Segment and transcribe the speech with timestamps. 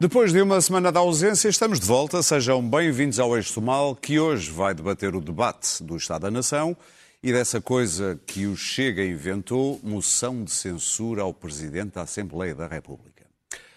[0.00, 2.22] Depois de uma semana de ausência, estamos de volta.
[2.22, 6.74] Sejam bem-vindos ao Eixo Mal, que hoje vai debater o debate do Estado da Nação
[7.22, 12.66] e dessa coisa que o Chega inventou, moção de censura ao Presidente da Assembleia da
[12.66, 13.26] República.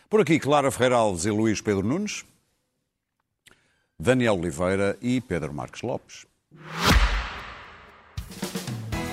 [0.10, 2.24] Por aqui, Clara Ferreira Alves e Luís Pedro Nunes,
[4.00, 6.26] Daniel Oliveira e Pedro Marques Lopes.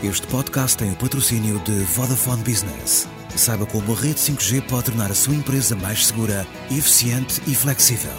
[0.03, 3.07] Este podcast tem o patrocínio de Vodafone Business.
[3.37, 8.11] Saiba como a rede 5G pode tornar a sua empresa mais segura, eficiente e flexível.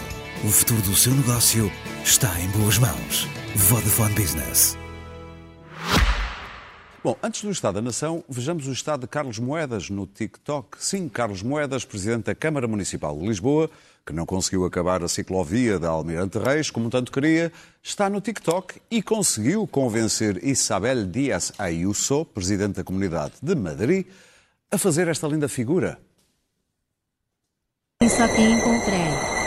[0.45, 1.71] O futuro do seu negócio
[2.05, 3.27] está em boas mãos.
[3.55, 4.77] Vodafone Business.
[7.03, 10.77] Bom, antes do Estado da Nação, vejamos o estado de Carlos Moedas no TikTok.
[10.77, 13.71] Sim, Carlos Moedas, presidente da Câmara Municipal de Lisboa,
[14.05, 17.51] que não conseguiu acabar a ciclovia da Almirante Reis como tanto queria,
[17.83, 24.05] está no TikTok e conseguiu convencer Isabel Díaz Ayuso, presidente da Comunidade de Madrid,
[24.71, 25.99] a fazer esta linda figura.
[28.01, 29.41] Isso aqui encontrei.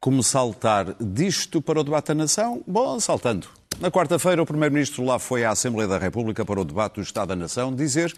[0.00, 2.62] Como saltar disto para o debate da nação?
[2.66, 3.48] Bom, saltando.
[3.80, 7.28] Na quarta-feira, o Primeiro-Ministro lá foi à Assembleia da República para o debate do Estado
[7.28, 8.14] da Nação dizer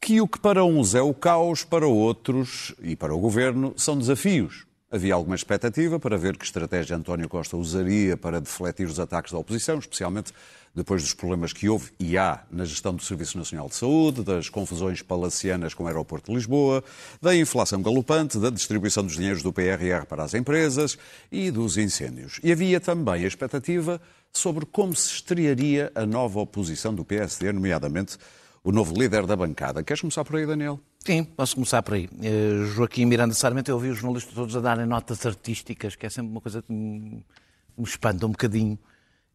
[0.00, 3.98] que o que para uns é o caos, para outros e para o Governo são
[3.98, 4.66] desafios.
[4.90, 9.38] Havia alguma expectativa para ver que estratégia António Costa usaria para defletir os ataques da
[9.38, 10.32] oposição, especialmente
[10.76, 14.50] depois dos problemas que houve e há na gestão do Serviço Nacional de Saúde, das
[14.50, 16.84] confusões palacianas com o aeroporto de Lisboa,
[17.20, 20.98] da inflação galopante, da distribuição dos dinheiros do PRR para as empresas
[21.32, 22.38] e dos incêndios.
[22.44, 24.00] E havia também a expectativa
[24.32, 28.18] sobre como se estrearia a nova oposição do PSD, nomeadamente
[28.66, 29.80] o novo líder da bancada.
[29.84, 30.80] Queres começar por aí, Daniel?
[30.98, 32.08] Sim, posso começar por aí.
[32.12, 36.10] Uh, Joaquim Miranda Sarmento, eu ouvi os jornalistas todos a darem notas artísticas, que é
[36.10, 37.24] sempre uma coisa que me,
[37.78, 38.76] me espanta um bocadinho.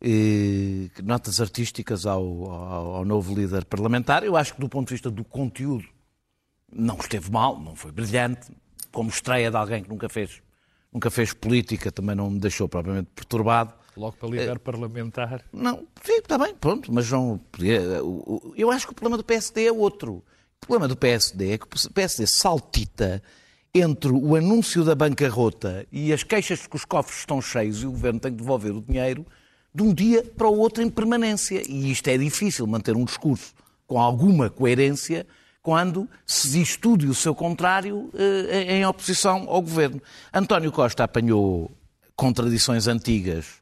[0.03, 2.21] Uh, notas artísticas ao,
[2.51, 4.21] ao, ao, novo líder parlamentar.
[4.25, 5.85] Eu acho que, do ponto de vista do conteúdo,
[6.69, 8.51] não esteve mal, não foi brilhante.
[8.91, 10.41] Como estreia de alguém que nunca fez,
[10.91, 13.73] nunca fez política, também não me deixou propriamente perturbado.
[13.95, 15.43] Logo para líder uh, parlamentar.
[15.51, 17.39] Não, sim, está bem, pronto, mas não.
[18.55, 20.23] Eu acho que o problema do PSD é outro.
[20.63, 23.21] O problema do PSD é que o PSD saltita
[23.73, 27.87] entre o anúncio da bancarrota e as queixas de que os cofres estão cheios e
[27.87, 29.25] o governo tem que devolver o dinheiro
[29.73, 31.63] de um dia para o outro em permanência.
[31.67, 33.53] E isto é difícil, manter um discurso
[33.87, 35.25] com alguma coerência
[35.61, 40.01] quando se diz tudo e o seu contrário eh, em oposição ao governo.
[40.33, 41.71] António Costa apanhou
[42.15, 43.60] contradições antigas eh,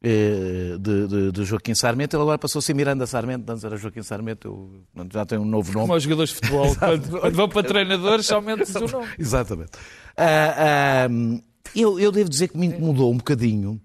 [0.00, 0.78] de,
[1.08, 4.46] de, de, Joaquim Sarmento, ele agora passou a ser Miranda Sarmento, antes era Joaquim Sarmento,
[4.46, 5.86] eu, já tem um novo nome.
[5.86, 9.08] Como os jogadores de futebol, quando, quando, vão para treinadores, somente o nome.
[9.18, 9.72] Exatamente.
[10.16, 11.42] Uh, uh,
[11.74, 13.80] eu, eu devo dizer que me incomodou um bocadinho,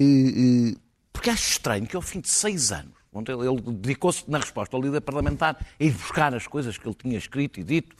[0.00, 0.80] uh,
[1.12, 2.94] porque acho estranho que ao fim de seis anos,
[3.28, 6.96] ele, ele dedicou-se na resposta ao líder parlamentar a ir buscar as coisas que ele
[6.96, 7.96] tinha escrito e dito,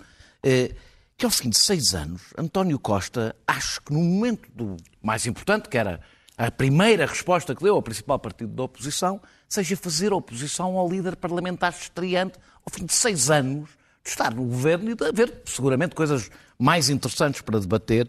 [1.16, 5.68] que ao fim de seis anos, António Costa, acho que no momento do mais importante,
[5.68, 6.00] que era
[6.38, 11.16] a primeira resposta que deu ao principal partido da oposição seja fazer oposição ao líder
[11.16, 13.70] parlamentar estreante ao fim de seis anos
[14.04, 18.08] de estar no governo e de haver seguramente coisas mais interessantes para debater.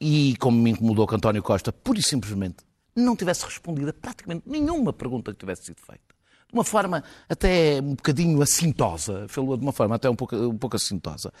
[0.00, 2.56] E como me incomodou que António Costa, pura e simplesmente,
[2.96, 6.02] não tivesse respondido a praticamente nenhuma pergunta que tivesse sido feita.
[6.48, 10.58] De uma forma até um bocadinho assintosa, falou de uma forma até um pouco, um
[10.58, 11.32] pouco assintosa.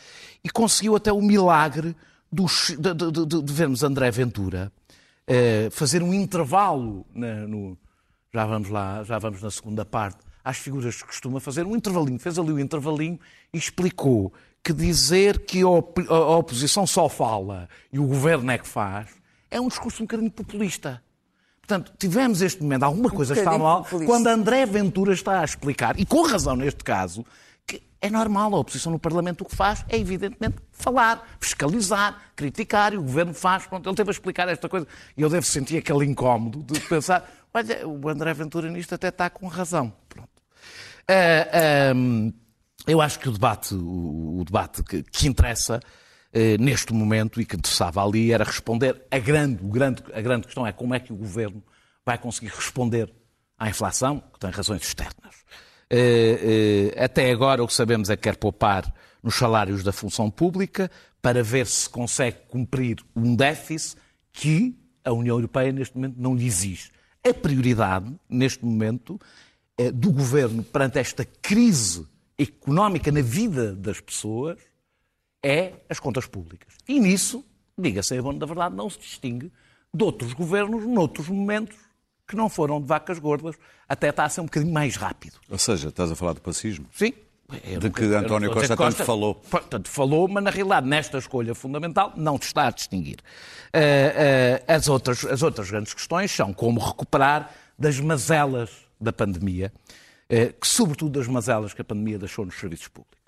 [0.44, 1.96] E conseguiu até o milagre
[2.30, 4.72] dos, de, de, de, de vermos André Ventura
[5.28, 7.78] é, fazer um intervalo na, no,
[8.32, 12.18] já vamos lá, já vamos na segunda parte, às figuras que costuma fazer, um intervalinho,
[12.18, 13.20] fez ali o um intervalinho
[13.52, 14.32] e explicou
[14.64, 19.08] que dizer que a oposição só fala e o governo é que faz
[19.50, 21.02] é um discurso um bocadinho populista.
[21.60, 24.06] Portanto, tivemos este momento, alguma coisa um está mal, populista.
[24.06, 27.24] quando André Ventura está a explicar, e com razão neste caso,
[28.00, 32.96] é normal, a oposição no Parlamento o que faz é, evidentemente, falar, fiscalizar, criticar, e
[32.96, 33.66] o Governo faz.
[33.66, 34.86] Pronto, ele teve a explicar esta coisa.
[35.16, 39.28] E eu devo sentir aquele incómodo de pensar: olha, o André Ventura nisto até está
[39.28, 39.92] com razão.
[40.08, 40.28] Pronto.
[40.28, 42.32] Uh, ah, um,
[42.86, 47.44] eu acho que o debate, o, o debate que, que interessa uh, neste momento e
[47.44, 51.00] que interessava ali era responder a grande, o grande, a grande questão é como é
[51.00, 51.64] que o Governo
[52.06, 53.12] vai conseguir responder
[53.58, 55.44] à inflação, que tem razões externas.
[55.90, 58.92] Eh, eh, até agora o que sabemos é que quer poupar
[59.22, 60.90] nos salários da função pública
[61.22, 63.96] para ver se consegue cumprir um déficit
[64.32, 66.90] que a União Europeia neste momento não lhe exige.
[67.26, 69.18] A prioridade, neste momento,
[69.76, 72.06] eh, do governo perante esta crise
[72.36, 74.58] económica na vida das pessoas
[75.42, 76.74] é as contas públicas.
[76.86, 77.44] E nisso,
[77.76, 79.50] diga-se a bom da verdade, não se distingue
[79.92, 81.76] de outros governos noutros momentos
[82.28, 83.56] que não foram de vacas gordas,
[83.88, 85.38] até está a ser um bocadinho mais rápido.
[85.50, 86.86] Ou seja, estás a falar de pacismo?
[86.92, 87.14] Sim,
[87.80, 89.42] de que António Costa, tanto falou.
[89.70, 93.16] Tanto falou, mas na realidade, nesta escolha fundamental, não se está a distinguir.
[93.68, 98.70] Uh, uh, as, outras, as outras grandes questões são como recuperar das mazelas
[99.00, 99.72] da pandemia,
[100.30, 103.18] uh, que, sobretudo das mazelas que a pandemia deixou nos serviços públicos.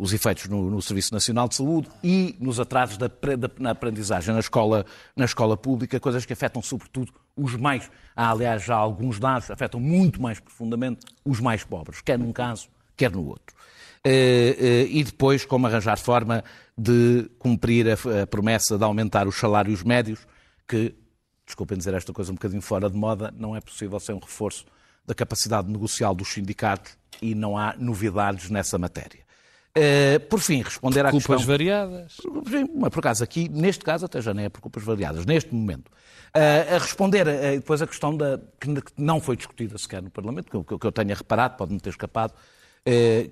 [0.00, 4.34] os efeitos no, no, Serviço Nacional de Saúde e nos atrasos da, da, na aprendizagem
[4.34, 4.84] na escola,
[5.14, 7.90] na escola pública, coisas que afetam sobretudo os mais.
[8.14, 12.68] Há, aliás, já alguns dados, afetam muito mais profundamente os mais pobres, quer num caso,
[12.96, 13.54] quer no outro.
[14.02, 16.42] Eh, eh, e depois como arranjar forma
[16.78, 20.26] de cumprir a promessa de aumentar os salários médios,
[20.66, 20.94] que,
[21.44, 24.64] desculpem dizer esta coisa um bocadinho fora de moda, não é possível sem um reforço
[25.04, 29.25] da capacidade negocial dos sindicatos e não há novidades nessa matéria.
[29.76, 31.36] Uh, por fim, responder à culpas questão...
[31.36, 32.16] Culpas variadas.
[32.74, 35.88] Mas, por acaso, aqui, neste caso, até já nem é por culpas variadas, neste momento.
[36.34, 40.64] Uh, a responder uh, depois a questão da, que não foi discutida sequer no Parlamento,
[40.64, 42.32] que, que eu tenha reparado, pode-me ter escapado,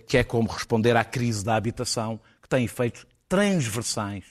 [0.08, 4.24] que é como responder à crise da habitação, que tem efeitos transversais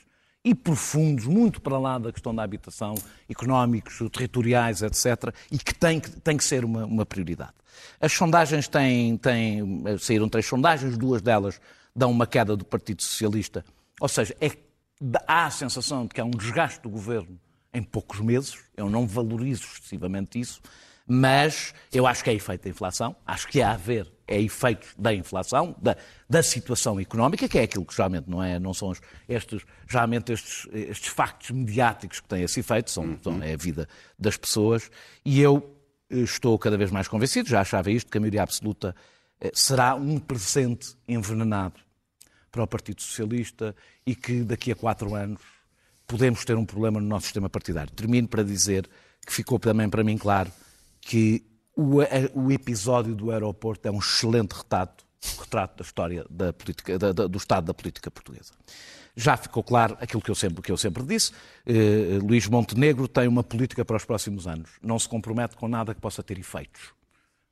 [0.44, 2.94] e profundos, muito para lá da questão da habitação,
[3.30, 7.54] económicos, territoriais, etc., e que tem que, tem que ser uma, uma prioridade.
[8.02, 11.60] As sondagens têm, têm, saíram três sondagens, duas delas
[11.96, 13.64] dão uma queda do Partido Socialista,
[14.00, 14.52] ou seja, é,
[15.28, 17.40] há a sensação de que há um desgaste do governo
[17.74, 20.62] em poucos meses, eu não valorizo excessivamente isso,
[21.06, 24.88] mas eu acho que é efeito da inflação, acho que há a ver é efeito
[24.98, 25.98] da inflação, da,
[26.30, 28.94] da situação económica, que é aquilo que geralmente não, é, não são
[29.28, 33.20] estes, geralmente estes, estes factos mediáticos que têm esse efeito, são, uhum.
[33.22, 33.88] são, é a vida
[34.18, 34.90] das pessoas,
[35.26, 35.78] e eu
[36.10, 38.96] eh, estou cada vez mais convencido, já achava isto, que a maioria absoluta
[39.54, 41.80] será um presente envenenado
[42.52, 43.76] para o Partido Socialista
[44.06, 45.42] e que daqui a quatro anos
[46.06, 47.92] podemos ter um problema no nosso sistema partidário.
[47.92, 48.88] Termino para dizer
[49.26, 50.52] que ficou também para mim claro
[51.02, 51.44] que
[51.76, 51.98] o,
[52.36, 55.04] o, episódio do aeroporto é um excelente retrato,
[55.40, 58.54] retrato da história da política, da, da, do Estado da política portuguesa.
[59.16, 61.32] Já ficou claro aquilo que eu sempre, que eu sempre disse.
[61.66, 64.72] Eh, Luís Montenegro tem uma política para os próximos anos.
[64.82, 66.94] Não se compromete com nada que possa ter efeitos.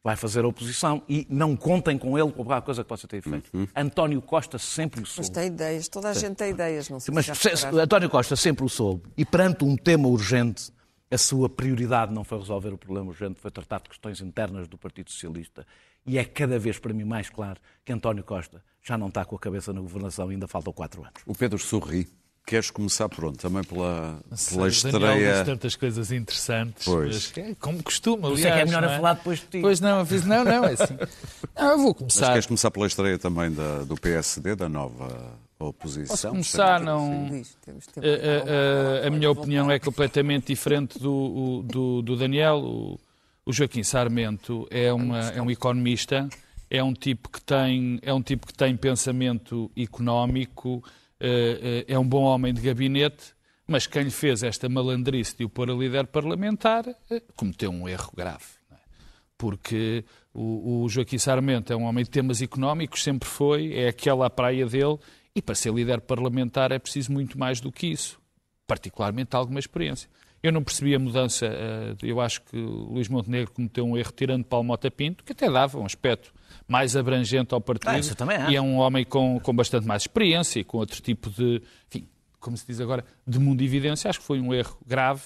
[0.03, 3.17] Vai fazer a oposição e não contem com ele com alguma coisa que possa ter
[3.17, 3.51] efeitos.
[3.53, 3.67] Uhum.
[3.75, 5.27] António Costa sempre o soube.
[5.27, 8.65] Mas tem ideias, toda a gente tem ideias, não sei Mas se António Costa sempre
[8.65, 9.03] o soube.
[9.15, 10.71] E perante um tema urgente,
[11.11, 14.77] a sua prioridade não foi resolver o problema urgente, foi tratar de questões internas do
[14.77, 15.67] Partido Socialista.
[16.05, 19.35] E é cada vez para mim mais claro que António Costa já não está com
[19.35, 21.21] a cabeça na governação, ainda faltam quatro anos.
[21.27, 22.07] O Pedro sorri.
[22.45, 23.37] Queres começar por onde?
[23.37, 24.99] Também pela, pela estreia.
[24.99, 26.85] Daniel tantas coisas interessantes.
[26.85, 27.31] Pois.
[27.35, 28.39] Mas, é como costuma, aliás.
[28.39, 28.87] Isso é que é melhor é?
[28.87, 29.61] a falar depois de ti.
[29.61, 30.97] Pois não, fiz, não, não, é assim.
[31.55, 32.21] Não, eu vou começar.
[32.21, 36.07] Mas queres começar pela estreia também da, do PSD, da nova oposição.
[36.07, 37.43] Posso começar, não.
[37.97, 42.57] A, a, a, a minha opinião é completamente diferente do, do, do Daniel.
[42.57, 42.99] O,
[43.45, 46.27] o, Joaquim Sarmento é, uma, é um economista,
[46.69, 50.83] é um tipo que tem, é um tipo que tem pensamento económico,
[51.21, 53.33] é, é um bom homem de gabinete,
[53.67, 57.87] mas quem lhe fez esta malandrice de o pôr a líder parlamentar eh, cometeu um
[57.87, 58.45] erro grave.
[58.71, 58.75] É?
[59.37, 60.03] Porque
[60.33, 64.29] o, o Joaquim Sarmento é um homem de temas económicos, sempre foi, é aquela a
[64.29, 64.97] praia dele
[65.35, 68.19] e para ser líder parlamentar é preciso muito mais do que isso,
[68.67, 70.09] particularmente alguma experiência.
[70.43, 74.43] Eu não percebi a mudança, eh, eu acho que Luís Montenegro cometeu um erro tirando
[74.43, 76.33] Palmota Pinto, que até dava um aspecto
[76.67, 77.89] mais abrangente ao partido.
[77.89, 77.97] Ah,
[78.33, 78.51] é.
[78.51, 82.07] E é um homem com, com bastante mais experiência e com outro tipo de, enfim,
[82.39, 84.09] como se diz agora, de mundo evidência.
[84.09, 85.21] Acho que foi um erro grave.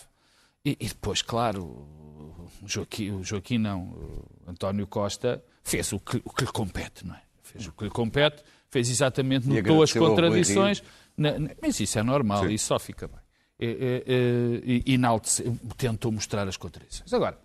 [0.65, 6.21] E, e depois, claro, o Joaquim, o Joaquim não, o António Costa fez o que,
[6.25, 7.21] o que lhe compete, não é?
[7.41, 8.43] Fez o que lhe compete
[8.75, 10.83] fez exatamente, notou as contradições.
[11.15, 12.53] Na, na, mas isso é normal, Sim.
[12.53, 13.19] isso só fica bem.
[13.57, 17.13] E, e, e, e tentou mostrar as contradições.
[17.13, 17.39] Agora,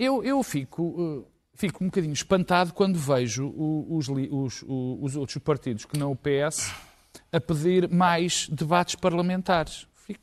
[0.00, 3.52] eu, eu fico, eh, fico um bocadinho espantado quando vejo
[3.86, 6.74] os, os, os, outros partidos que não o PS
[7.30, 9.86] a pedir mais debates parlamentares.
[9.94, 10.22] Fico,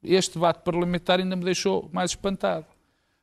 [0.00, 2.66] este debate parlamentar ainda me deixou mais espantado.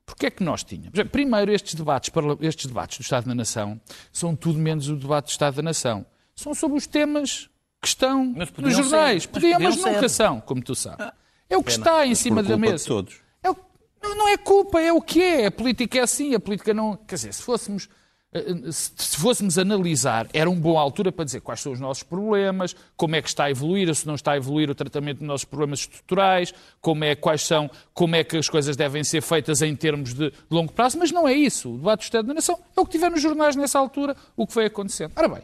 [0.05, 0.91] Porque é que nós tínhamos?
[1.09, 2.11] Primeiro, estes debates,
[2.41, 3.79] estes debates do Estado da Nação
[4.11, 6.05] são tudo menos o debate do Estado da Nação.
[6.35, 7.49] São sobre os temas
[7.83, 9.23] que estão nos jornais.
[9.23, 9.29] Ser.
[9.29, 11.05] Podiam, mas, mas nunca são, como tu sabes.
[11.49, 13.05] É o que está em cima da mesa.
[13.43, 13.55] É o,
[14.01, 15.47] não é culpa, é o que é.
[15.47, 16.95] A política é assim, a política não.
[16.95, 17.89] Quer dizer, se fôssemos
[18.33, 22.75] eh, se fôssemos analisar, era uma boa altura para dizer quais são os nossos problemas,
[22.95, 25.27] como é que está a evoluir, ou se não está a evoluir o tratamento dos
[25.27, 29.61] nossos problemas estruturais, como é, quais são, como é que as coisas devem ser feitas
[29.61, 31.73] em termos de longo prazo, mas não é isso.
[31.73, 34.47] O debate do Estado da Nação é o que tiver nos jornais nessa altura, o
[34.47, 35.11] que foi acontecendo.
[35.15, 35.43] Ora bem,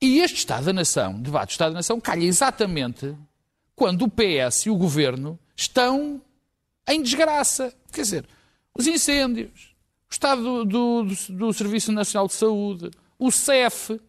[0.00, 3.16] e este Estado da Nação, debate do Estado da Nação, calha exatamente
[3.74, 6.20] quando o PS e o Governo estão
[6.88, 7.74] em desgraça.
[7.92, 8.24] Quer dizer,
[8.76, 9.74] os incêndios,
[10.08, 14.00] o estado do, do, do, Serviço Nacional de Saúde, o CEF,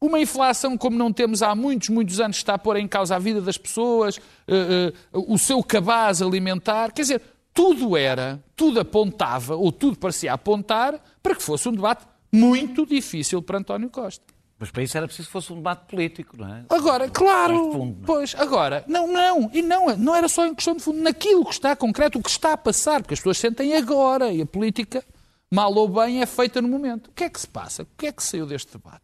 [0.00, 3.18] uma inflação como não temos há muitos, muitos anos, está a pôr em causa a
[3.18, 6.92] vida das pessoas, eh, eh, o seu cabaz alimentar.
[6.92, 12.04] Quer dizer, tudo era, tudo apontava, ou tudo parecia apontar, para que fosse um debate
[12.32, 14.37] muito difícil para António Costa.
[14.58, 16.64] Mas para isso era preciso que fosse um debate político, não é?
[16.68, 18.06] Agora, claro, fundo, não é?
[18.06, 21.52] pois, agora, não, não, e não, não era só em questão de fundo, naquilo que
[21.52, 25.04] está concreto, o que está a passar, porque as pessoas sentem agora, e a política,
[25.48, 27.06] mal ou bem, é feita no momento.
[27.06, 27.84] O que é que se passa?
[27.84, 29.02] O que é que saiu deste debate?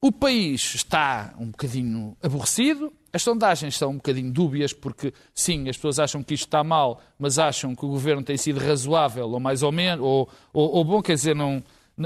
[0.00, 5.76] O país está um bocadinho aborrecido, as sondagens são um bocadinho dúbias, porque sim, as
[5.76, 9.40] pessoas acham que isto está mal, mas acham que o governo tem sido razoável, ou
[9.40, 11.62] mais ou menos, ou, ou, ou bom, quer dizer, não,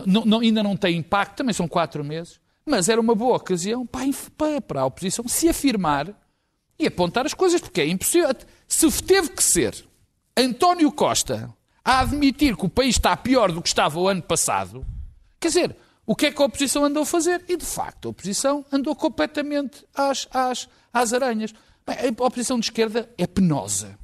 [0.07, 3.87] não- não- ainda não tem impacto, também são quatro meses, mas era uma boa ocasião
[3.87, 6.09] para, para a oposição se afirmar
[6.79, 8.31] e apontar as coisas, porque é impossível.
[8.67, 9.87] Se teve que ser
[10.37, 14.85] António Costa a admitir que o país está pior do que estava o ano passado,
[15.39, 17.45] quer dizer, o que é que a oposição andou a fazer?
[17.49, 21.55] E, de facto, a oposição andou completamente às, às, às aranhas.
[21.87, 23.99] Bem, a oposição de esquerda é penosa.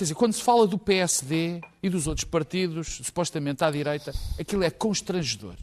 [0.00, 4.64] Quer dizer, quando se fala do PSD e dos outros partidos, supostamente à direita, aquilo
[4.64, 5.56] é constrangedor.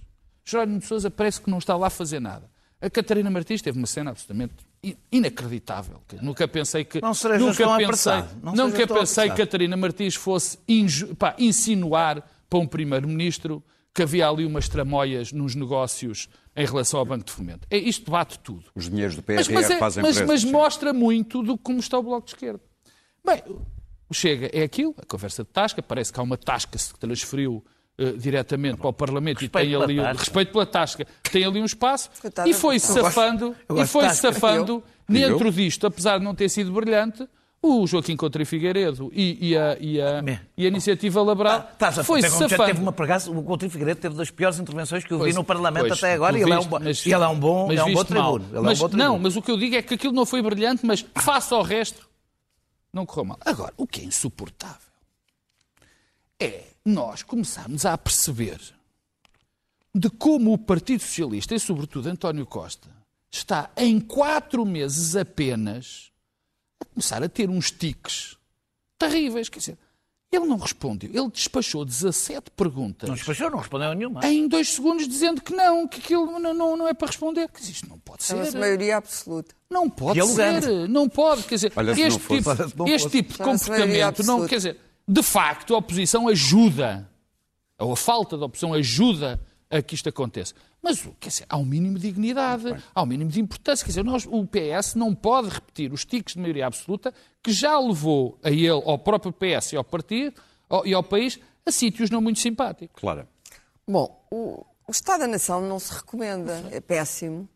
[0.46, 2.48] Jerónimo de Sousa parece que não está lá a fazer nada.
[2.80, 4.54] A Catarina Martins teve uma cena absolutamente
[4.84, 6.04] in- inacreditável.
[6.08, 7.02] que Nunca pensei que.
[7.02, 8.30] Não nunca tão pensei, apressado.
[8.44, 9.38] Não nunca pensei que.
[9.38, 15.56] Catarina Martins fosse inju- pá, insinuar para um primeiro-ministro que havia ali umas tramóias nos
[15.56, 17.68] negócios em relação ao Banco de Fomento.
[17.72, 18.66] É, isto bate tudo.
[18.76, 20.32] Os dinheiros do PRR Mas, mas, é- fazem mas- preço.
[20.32, 22.62] mas mostra muito do como está o Bloco de Esquerda.
[23.26, 23.42] Bem,
[24.10, 26.94] o Chega é aquilo, a conversa de tasca, parece que há uma tasca que se
[26.96, 27.64] transferiu
[28.00, 31.60] eh, diretamente para o Parlamento Respeito e tem ali um- respeito pela tasca, tem ali
[31.62, 34.34] um espaço Coitada, e foi eu gosto- safando, eu e gosto foi tasca.
[34.34, 34.84] safando Eu?
[35.10, 37.28] dentro disto, apesar de não ter sido brilhante,
[37.60, 40.24] o Joaquim Coutinho Figueiredo e, e a, e, a,
[40.56, 42.66] e a Iniciativa Laboral Estás a foi como já safando.
[42.68, 45.44] teve uma acaso, o Coutinho Figueiredo teve das piores intervenções que eu vi Pois, no
[45.44, 47.84] Parlamento pois, até agora e ele é um, mas- e ele é um bom, é
[47.84, 48.46] um bom tribuno.
[48.54, 49.10] É um Mas, bom tribuno.
[49.12, 51.64] não, mas o que eu digo é que aquilo não foi brilhante, mas face ao
[51.64, 52.07] resto,
[52.98, 53.40] não correu mal.
[53.42, 54.92] Agora, o que é insuportável
[56.40, 58.60] é nós começarmos a perceber
[59.94, 62.90] de como o Partido Socialista, e sobretudo António Costa,
[63.32, 66.12] está em quatro meses apenas
[66.80, 68.38] a começar a ter uns tiques
[68.98, 69.50] terríveis.
[69.50, 69.78] Quer dizer,
[70.32, 71.10] ele não respondeu.
[71.14, 74.26] Ele despachou 17 perguntas Não despachou, não respondeu a nenhuma.
[74.26, 77.48] em dois segundos dizendo que não, que aquilo não, não, não é para responder.
[77.50, 78.36] Quer dizer, isto não pode ser.
[78.58, 79.56] maioria absoluta.
[79.70, 80.66] Não pode Dialogando.
[80.66, 80.90] ser.
[80.90, 81.44] Não pode.
[81.44, 82.38] Quer dizer, Olha, este, fosse.
[82.40, 83.18] tipo, Olha, se não este fosse.
[83.18, 87.10] tipo de comportamento, não, quer dizer, de facto, a oposição ajuda,
[87.80, 90.54] ou a falta de oposição ajuda a que isto aconteça.
[90.82, 93.84] Mas, quer dizer, há um mínimo de dignidade, há um mínimo de importância.
[93.84, 97.78] Quer dizer, nós, o PS não pode repetir os tiques de maioria absoluta que já
[97.80, 102.10] levou a ele, ao próprio PS e ao partido ao- e ao país, a sítios
[102.10, 103.00] não muito simpáticos.
[103.02, 103.28] Claro.
[103.88, 107.48] Bom, o, o Estado da Nação não se recomenda, é péssimo.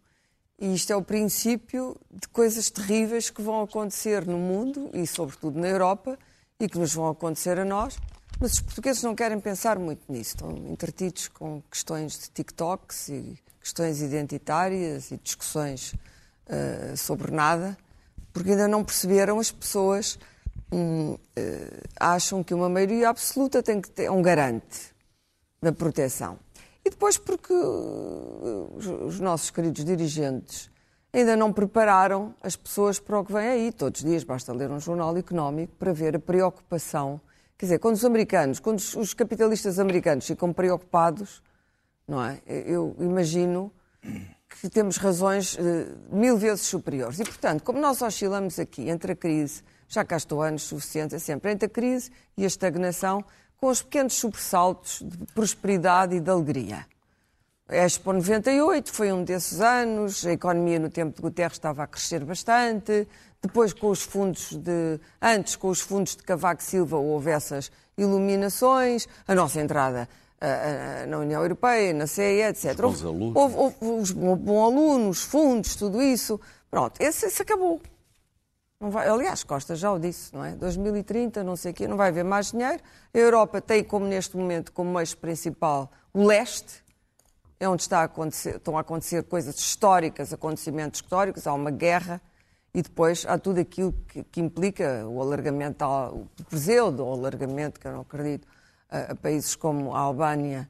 [0.60, 5.60] E isto é o princípio de coisas terríveis que vão acontecer no mundo e, sobretudo,
[5.60, 6.18] na Europa
[6.60, 7.98] e que nos vão acontecer a nós.
[8.41, 10.31] Mas os portugueses não querem pensar muito nisso.
[10.31, 15.93] Estão entretidos com questões de TikToks e questões identitárias e discussões
[16.48, 17.77] eh, sobre nada,
[18.33, 20.17] porque ainda não perceberam as pessoas
[20.71, 24.91] hum, eh, acham que uma maioria absoluta tem que ter é um garante
[25.62, 26.39] da proteção.
[26.83, 30.71] E depois porque uh, os, os nossos queridos dirigentes
[31.13, 33.71] ainda não prepararam as pessoas para o que vem aí.
[33.71, 37.21] Todos os dias basta ler um jornal económico para ver a preocupação.
[37.62, 41.44] Quer dizer, quando os americanos, quando os, capitalistas americanos ficam preocupados,
[42.08, 42.41] não é?
[42.48, 43.72] Eu imagino
[44.50, 47.20] que temos razões eh, mil vezes superiores.
[47.20, 51.20] E, portanto, como nós oscilamos aqui entre a crise, já cá estou anos suficientes, é
[51.20, 53.24] sempre entre a crise e a estagnação,
[53.58, 56.88] com os pequenos sobressaltos de prosperidade e de alegria.
[57.70, 61.88] A Expo 98 foi um desses anos, a economia no tempo de Guterres estava a
[61.88, 63.08] crescer bastante,
[63.41, 65.00] depois com os fundos de...
[65.21, 70.07] Antes, com os fundos de Cavaco Silva, houve essas iluminações, a nossa entrada
[71.07, 72.75] na União Europeia, na CE, etc.
[72.81, 73.36] bons alunos.
[73.36, 76.39] Houve, houve os bons alunos, fundos, tudo isso.
[76.69, 77.79] Pronto, esse, esse acabou.
[78.79, 80.55] Vai, aliás, Costa já o disse, não é?
[80.55, 82.81] 2030, não sei o quê, não vai haver mais dinheiro.
[83.13, 86.83] A Europa tem como neste momento como eixo principal o leste,
[87.60, 92.19] é onde está a estão a acontecer coisas históricas, acontecimentos históricos, há uma guerra
[92.74, 97.88] e depois há tudo aquilo que, que implica o alargamento, ao, o pseudo alargamento, que
[97.88, 98.48] eu não acredito,
[98.90, 100.70] a, a países como a Albânia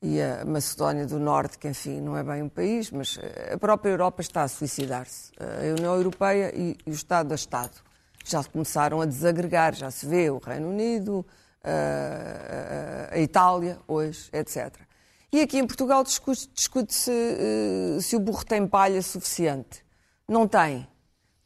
[0.00, 3.18] e a Macedónia do Norte, que enfim não é bem um país, mas
[3.52, 5.30] a própria Europa está a suicidar-se.
[5.38, 7.74] A União Europeia e, e o Estado a Estado
[8.24, 11.24] já começaram a desagregar, já se vê o Reino Unido,
[11.62, 14.74] a, a- Itália hoje, etc.
[15.32, 19.84] E aqui em Portugal discute- discute-se eh, se o burro tem palha suficiente.
[20.28, 20.86] Não tem,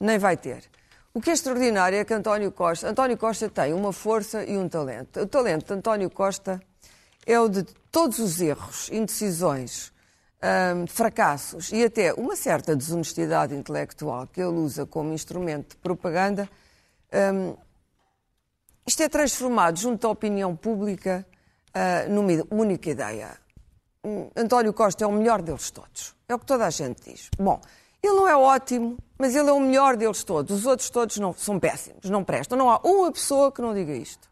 [0.01, 0.65] nem vai ter.
[1.13, 4.69] O que é extraordinário é que António Costa, António Costa tem uma força e um
[4.69, 5.21] talento.
[5.21, 6.61] O talento de António Costa
[7.25, 9.93] é o de todos os erros, indecisões,
[10.43, 16.49] hum, fracassos e até uma certa desonestidade intelectual que ele usa como instrumento de propaganda.
[17.13, 17.57] hum,
[18.87, 21.27] isto é transformado junto à opinião pública
[21.75, 23.37] ah, numa única ideia.
[24.03, 26.15] Hum, António Costa é o melhor deles todos.
[26.29, 27.29] É o que toda a gente diz.
[27.37, 27.61] Bom,
[28.07, 30.59] ele não é ótimo, mas ele é o melhor deles todos.
[30.59, 32.57] Os outros todos não, são péssimos, não prestam.
[32.57, 34.29] Não há uma pessoa que não diga isto.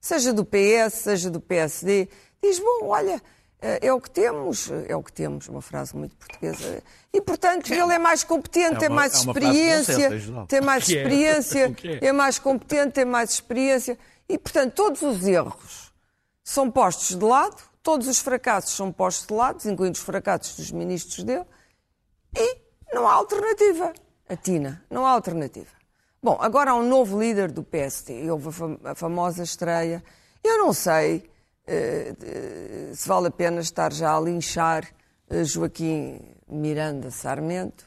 [0.00, 2.08] Seja do PS, seja do PSD.
[2.42, 3.22] Diz, bom, olha,
[3.62, 6.82] eh, é o que temos, é o que temos, uma frase muito portuguesa.
[7.12, 10.10] E, portanto, ele é mais competente, É tem uma- mais é uma frase de experiência,
[10.10, 10.92] consenso, tem mais é?
[10.92, 12.06] experiência, é?
[12.06, 13.98] é mais competente, tem mais experiência.
[14.28, 15.92] E, portanto, todos os erros
[16.42, 20.70] são postos de lado, todos os fracassos são postos de lado, incluindo os fracassos dos
[20.70, 21.44] ministros dele,
[22.36, 22.63] e
[22.94, 23.92] não há alternativa.
[24.28, 25.70] A Tina, não há alternativa.
[26.22, 30.02] Bom, agora há um novo líder do PSD, houve a, fam- a famosa estreia.
[30.42, 31.28] Eu não sei
[31.66, 32.14] eh,
[32.94, 34.84] se vale a pena estar já a linchar
[35.28, 37.84] eh, Joaquim Miranda Sarmento,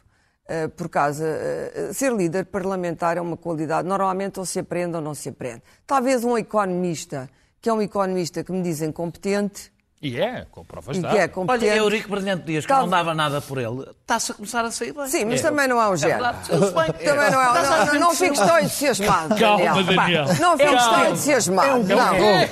[0.47, 1.25] eh, por causa.
[1.25, 5.63] eh, ser líder parlamentar é uma qualidade, normalmente ou se aprende ou não se aprende.
[5.85, 7.27] Talvez um economista,
[7.59, 11.27] que é um economista que me dizem competente, E é, com provas e de é
[11.27, 11.65] competente.
[11.71, 12.83] Olha, Eurico Brilhante Dias, que Calma.
[12.83, 15.07] não dava nada por ele, está-se a começar a sair bem.
[15.07, 16.17] Sim, mas também não é um gênio.
[16.17, 16.93] verdade, tudo bem.
[17.03, 17.63] Também não é.
[17.63, 19.35] Não, não, não fiques tão entusiasmado.
[19.39, 19.95] Calma, Daniel.
[19.95, 20.25] Daniel.
[20.39, 21.83] Não fiques tão entusiasmado.
[21.83, 21.97] Não.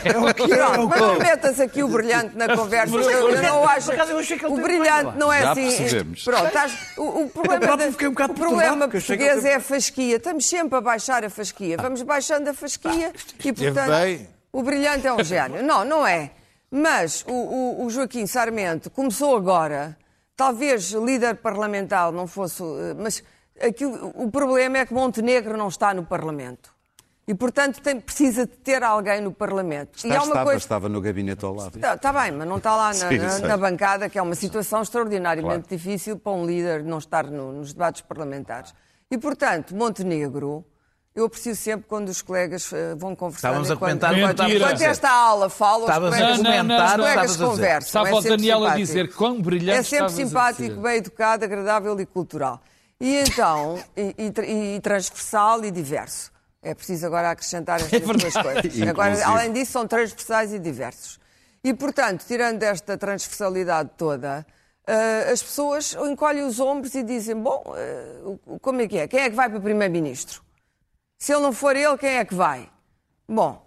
[0.04, 2.96] Pronto, mas não metas aqui o brilhante na conversa.
[2.96, 3.86] Eu, eu não acho.
[3.86, 5.78] Por acaso eu achei que ele O teve brilhante bem, não é Já assim.
[5.78, 6.24] percebemos.
[6.24, 9.24] Pronto, estás- o, o problema, próprio fiquei um bocado o problema perturbado, porque achei que
[9.24, 10.16] ele português teve- é a fasquia.
[10.16, 11.78] Estamos sempre a baixar a fasquia.
[11.78, 14.28] Vamos baixando a fasquia e, portanto, bem.
[14.52, 15.62] o brilhante é um gênio.
[15.64, 16.32] Não, não é.
[16.78, 19.98] Mas o, o- o Joaquim Sarmento começou agora,
[20.36, 22.62] talvez líder parlamentar não fosse.
[22.62, 23.24] eh, Mas
[23.62, 26.76] aquilo, o problema é que Montenegro não está no Parlamento.
[27.26, 29.96] E, portanto, tem- precisa de ter alguém no Parlamento.
[30.04, 30.58] e Está, há uma estava, coisa.
[30.58, 31.78] estava no gabinete ao lado.
[31.78, 34.36] Está, está bem, mas não está lá na, Sim, na- na bancada, que é uma
[34.36, 35.78] situação extraordinariamente Claro.
[35.82, 38.74] difícil para um líder não estar no- nos debates parlamentares.
[39.10, 40.66] E, portanto, Montenegro,
[41.16, 43.48] eu aprecio sempre quando os colegas eh, vão conversar.
[43.50, 46.86] Estávamos a enquanto, comentar enquanto, enquanto- enquanto esta aula fala, os Estavas a colegas, comentar,
[46.90, 47.88] os colegas a conversam.
[47.88, 51.98] Estava é o Daniel a dizer quão brilhante É sempre a simpático, bem educado, agradável
[52.00, 52.62] e cultural.
[53.00, 56.32] E então, e, e e transversal e diverso.
[56.62, 58.82] É preciso agora acrescentar estas duas coisas.
[58.90, 61.20] Agora, além disso, são transversais e diversos.
[61.64, 64.46] E, portanto, tirando esta transversalidade toda,
[64.88, 67.64] eh, as pessoas encolhem os ombros e dizem: bom,
[68.46, 69.08] o- como é que é?
[69.08, 70.44] Quem é que vai para Primeiro-Ministro?
[71.18, 72.70] Se ele não for ele, quem é que vai?
[73.28, 73.66] Bom,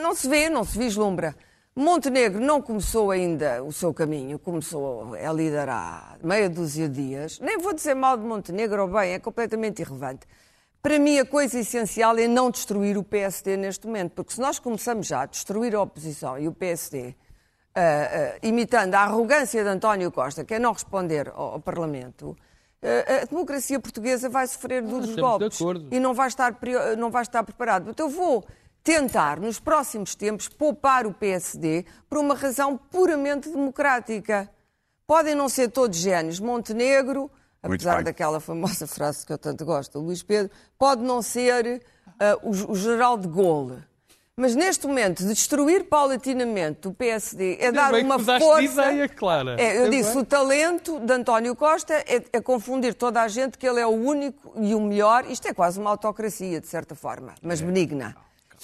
[0.00, 1.34] não se vê, não se vislumbra.
[1.74, 7.38] Montenegro não começou ainda o seu caminho, começou, é líder há meia dúzia de dias.
[7.38, 10.26] Nem vou dizer mal de Montenegro ou bem, é completamente irrelevante.
[10.82, 14.58] Para mim, a coisa essencial é não destruir o PSD neste momento, porque se nós
[14.58, 17.14] começamos já a destruir a oposição e o PSD,
[17.74, 22.36] ah, ah, imitando a arrogância de António Costa, que é não responder ao, ao Parlamento,
[23.22, 25.58] a democracia portuguesa vai sofrer duros estamos de golpes
[25.90, 27.90] e não vai estar, prio- não vai estar preparado.
[27.90, 28.46] Então eu vou
[28.84, 34.48] tentar, nos próximos tempos, poupar o PSD por uma razão puramente democrática.
[35.06, 36.38] Podem não ser todos génios.
[36.38, 37.30] Montenegro,
[37.62, 41.82] apesar daquela famosa frase que eu tanto gosto, Luís Pedro, pode não ser
[42.20, 43.82] ah, o, o general de Gaulle.
[44.40, 48.62] Mas neste momento, de destruir paulatinamente o PSD é dar uma força.
[48.62, 49.60] ideia, Clara.
[49.60, 50.22] É, eu disse, bem.
[50.22, 53.90] o talento de António Costa é, é confundir toda a gente que ele é o
[53.90, 55.28] único e o melhor.
[55.28, 58.14] Isto é quase uma autocracia, de certa forma, mas benigna.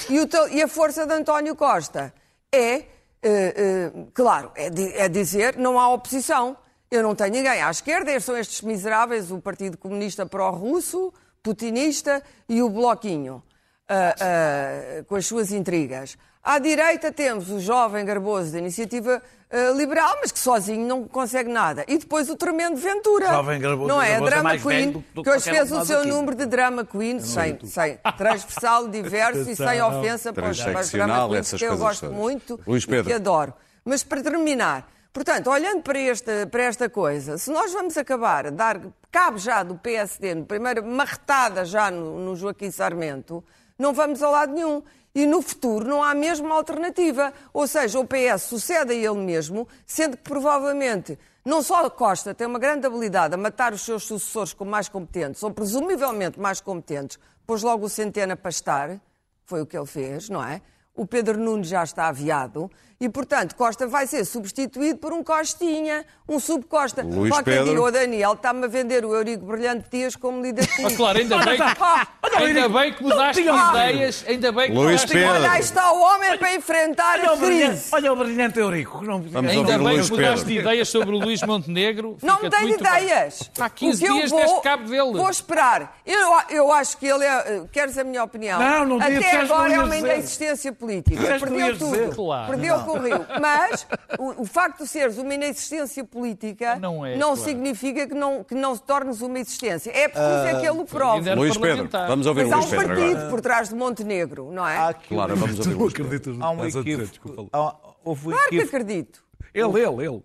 [0.08, 2.14] E, o e a força de António Costa
[2.52, 2.84] é, eh,
[3.22, 4.66] eh, claro, é,
[5.04, 6.56] é dizer não há oposição.
[6.88, 7.60] Eu não tenho ninguém.
[7.60, 13.42] À esquerda são estes miseráveis, o Partido Comunista pró-russo, putinista e o Bloquinho,
[13.88, 16.16] ah, ah, com as suas intrigas.
[16.42, 21.50] À direita temos o jovem garboso da iniciativa ah, liberal, mas que sozinho não consegue
[21.50, 21.84] nada.
[21.88, 23.28] E depois o tremendo Ventura.
[23.28, 24.16] Jovem garboso não e é?
[24.16, 26.08] A é drama velho queen, do que- do que hoje fez o seu aqui.
[26.08, 30.58] número de drama queen, sem, sem transversal, diverso e sem ofensa para os,
[30.90, 32.16] drama queens, que eu gosto todas.
[32.16, 33.04] muito Luís e Pedro.
[33.04, 33.54] que adoro.
[33.84, 38.50] Mas para terminar, portanto, olhando para esta, para esta coisa, se nós vamos acabar a
[38.50, 43.44] dar cabo já do PSD, no primeiro marretada já no, no Joaquim Sarmento,
[43.78, 44.82] não vamos a lado nenhum.
[45.14, 47.32] E no futuro não há mesmo alternativa.
[47.52, 52.46] Ou seja, o PS sucede a ele mesmo, sendo que provavelmente não só Costa tem
[52.46, 57.18] uma grande habilidade a matar os seus sucessores como mais competentes, ou presumivelmente mais competentes,
[57.46, 59.00] pôs logo o Centena para estar,
[59.44, 60.62] foi o que ele fez, não é?
[60.94, 66.04] o Pedro Nunes já está aviado e, portanto, Costa vai ser substituído por um Costinha,
[66.28, 67.02] um subcosta.
[67.02, 67.70] Luís Qualquer Pedro.
[67.70, 70.96] dia o Daniel está-me a vender o Eurico Brilhante Dias como líder Mas político.
[70.96, 74.86] claro, ainda bem, Ah, que, ainda bem que mudaste de ideias, ainda bem que Luís
[75.02, 75.30] mudaste Pedro.
[75.30, 77.88] Olha, está o homem para enfrentar Olha a crise.
[77.92, 79.04] olha o brilhante Eurico.
[79.04, 80.70] Não, Vamos Ainda bem Luís que mudaste de Pedro.
[80.70, 82.16] ideias sobre o Luís Montenegro.
[82.22, 83.04] Não me tenho muito bem.
[83.04, 83.50] ideias.
[83.58, 85.12] Há 15 O que eu dias vou, deste cabo dele.
[85.12, 85.98] Vou esperar.
[86.06, 87.64] Eu, eu acho que ele é.
[87.72, 88.58] Queres a minha opinião?
[88.58, 91.20] Não, não Até agora é uma inexistência política.
[91.38, 92.14] Perdeu tudo.
[92.48, 93.26] Perdeu com o Rio.
[93.40, 93.86] Mas
[94.18, 97.36] o, o facto de seres uma inexistência política Não é, claro.
[97.36, 99.90] significa que não, que não se tornes uma existência.
[99.90, 101.16] É preciso é que ele o prove.
[101.18, 103.30] Ainda era Luís Pedro, vamos ouvir Mas o há Luís um Pedro partido agora.
[103.30, 104.76] por trás de Montenegro, não é?
[104.76, 106.36] Há aqui Claro, vamos ouvir Luís Pedro.
[106.42, 107.48] há um equívoco.
[107.52, 109.24] há- houve um Claro que acredito.
[109.52, 110.22] Ele, ele, ele.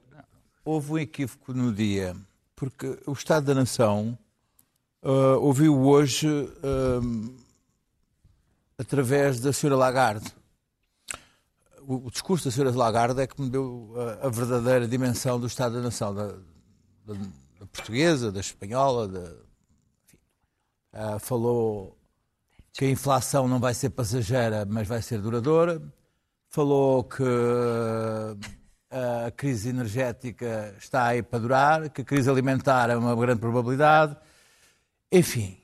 [0.65, 2.15] Houve um equívoco no dia,
[2.55, 4.17] porque o Estado da Nação
[5.01, 6.27] ah, ouviu hoje
[6.63, 6.99] ah,
[8.77, 9.75] através da Sra.
[9.75, 10.31] Lagarde.
[11.89, 12.69] O, o discurso da Sra.
[12.71, 17.15] Lagarde é que me deu a, a verdadeira dimensão do Estado da Nação, da, da-
[17.59, 19.33] da portuguesa, da espanhola, da.
[20.93, 21.97] Ah, falou
[22.73, 25.81] que a inflação não vai ser passageira, mas vai ser duradoura.
[26.49, 27.23] Falou que
[28.91, 33.39] ah, a crise energética está aí para durar, que a crise alimentar é uma grande
[33.39, 34.15] probabilidade.
[35.11, 35.58] Enfim,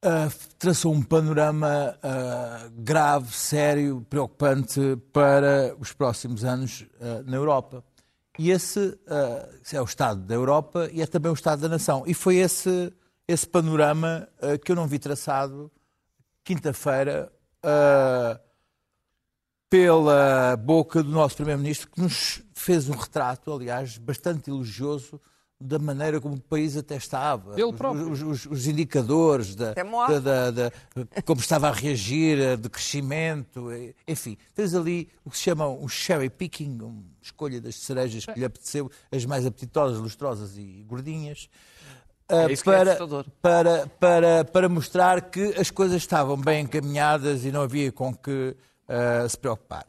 [0.00, 4.80] ah, traçou um panorama ah, grave, sério, preocupante
[5.12, 7.84] para os próximos anos ah, na Europa.
[8.38, 8.96] E esse
[9.72, 12.04] é o Estado da Europa e é também o Estado da Nação.
[12.06, 12.92] E foi esse,
[13.26, 14.28] esse panorama
[14.64, 15.68] que eu não vi traçado
[16.44, 17.32] quinta-feira
[19.68, 25.20] pela boca do nosso Primeiro-Ministro, que nos fez um retrato, aliás, bastante elogioso
[25.60, 27.50] da maneira como o país até estava.
[27.54, 28.10] Dele Os- próprio.
[28.10, 30.72] Os, os- os indicadores, da, da- da- da-
[31.24, 33.68] como estava a reagir, de crescimento,
[34.06, 34.36] enfim.
[34.54, 38.44] Fez ali o que se chama um cherry picking, uma escolha das cerejas que lhe
[38.44, 41.48] apeteceu, as mais apetitosas, lustrosas e gordinhas.
[42.30, 43.24] É que é para, assustador.
[43.40, 48.54] para, para, para mostrar que as coisas estavam bem encaminhadas e não havia com que
[48.86, 49.86] ah, se preocupar.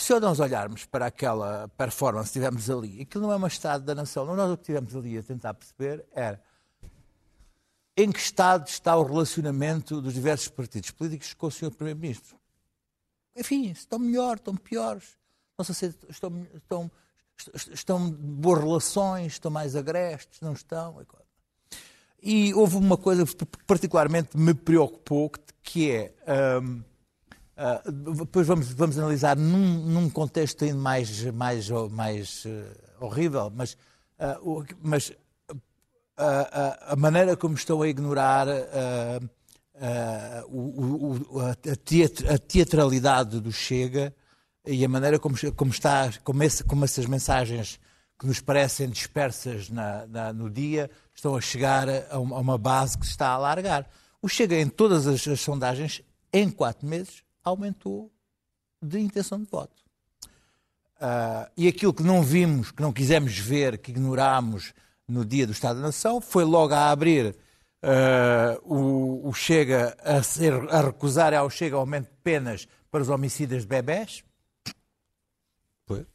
[0.00, 3.94] Se nós olharmos para aquela performance que tivemos ali, aquilo não é uma estado da
[3.94, 6.42] nação, nós o que tivemos ali a tentar perceber era
[7.94, 11.70] em que estado está o relacionamento dos diversos partidos políticos com o Sr.
[11.72, 12.34] Primeiro-Ministro.
[13.36, 15.18] Enfim, estão melhor, estão piores,
[15.58, 16.90] não sei se estão, estão,
[17.70, 21.06] estão de boas relações, estão mais agrestes, não estão.
[22.22, 25.30] E houve uma coisa que particularmente me preocupou,
[25.62, 26.14] que é.
[26.62, 26.82] hum,
[27.62, 27.82] ah,
[28.16, 32.64] depois vamos, vamos analisar num, num contexto ainda mais, mais, mais eh,
[33.00, 33.76] horrível, mas,
[34.42, 35.12] o- mas
[36.16, 38.46] a maneira como estão a ignorar
[40.48, 41.50] o- o- a,
[42.34, 44.14] a teatralidade do Chega
[44.66, 47.78] e a maneira como, como, está, como, esse- como essas mensagens
[48.18, 52.58] que nos parecem dispersas na- na- no dia estão a chegar a uma, a uma
[52.58, 53.86] base que se está a alargar.
[54.20, 58.10] O Chega, em todas as, as sondagens, em quatro meses, aumentou
[58.82, 59.82] de intenção de voto.
[61.00, 64.72] Ah, e aquilo que não vimos, que não quisemos ver, que ignorámos
[65.08, 67.36] no dia do Estado da Nação, foi logo a abrir
[67.82, 73.08] ah, o, o Chega a, ser, a recusar ao Chega aumento de penas para os
[73.08, 74.22] homicidas de bebés.
[75.86, 76.06] Pois.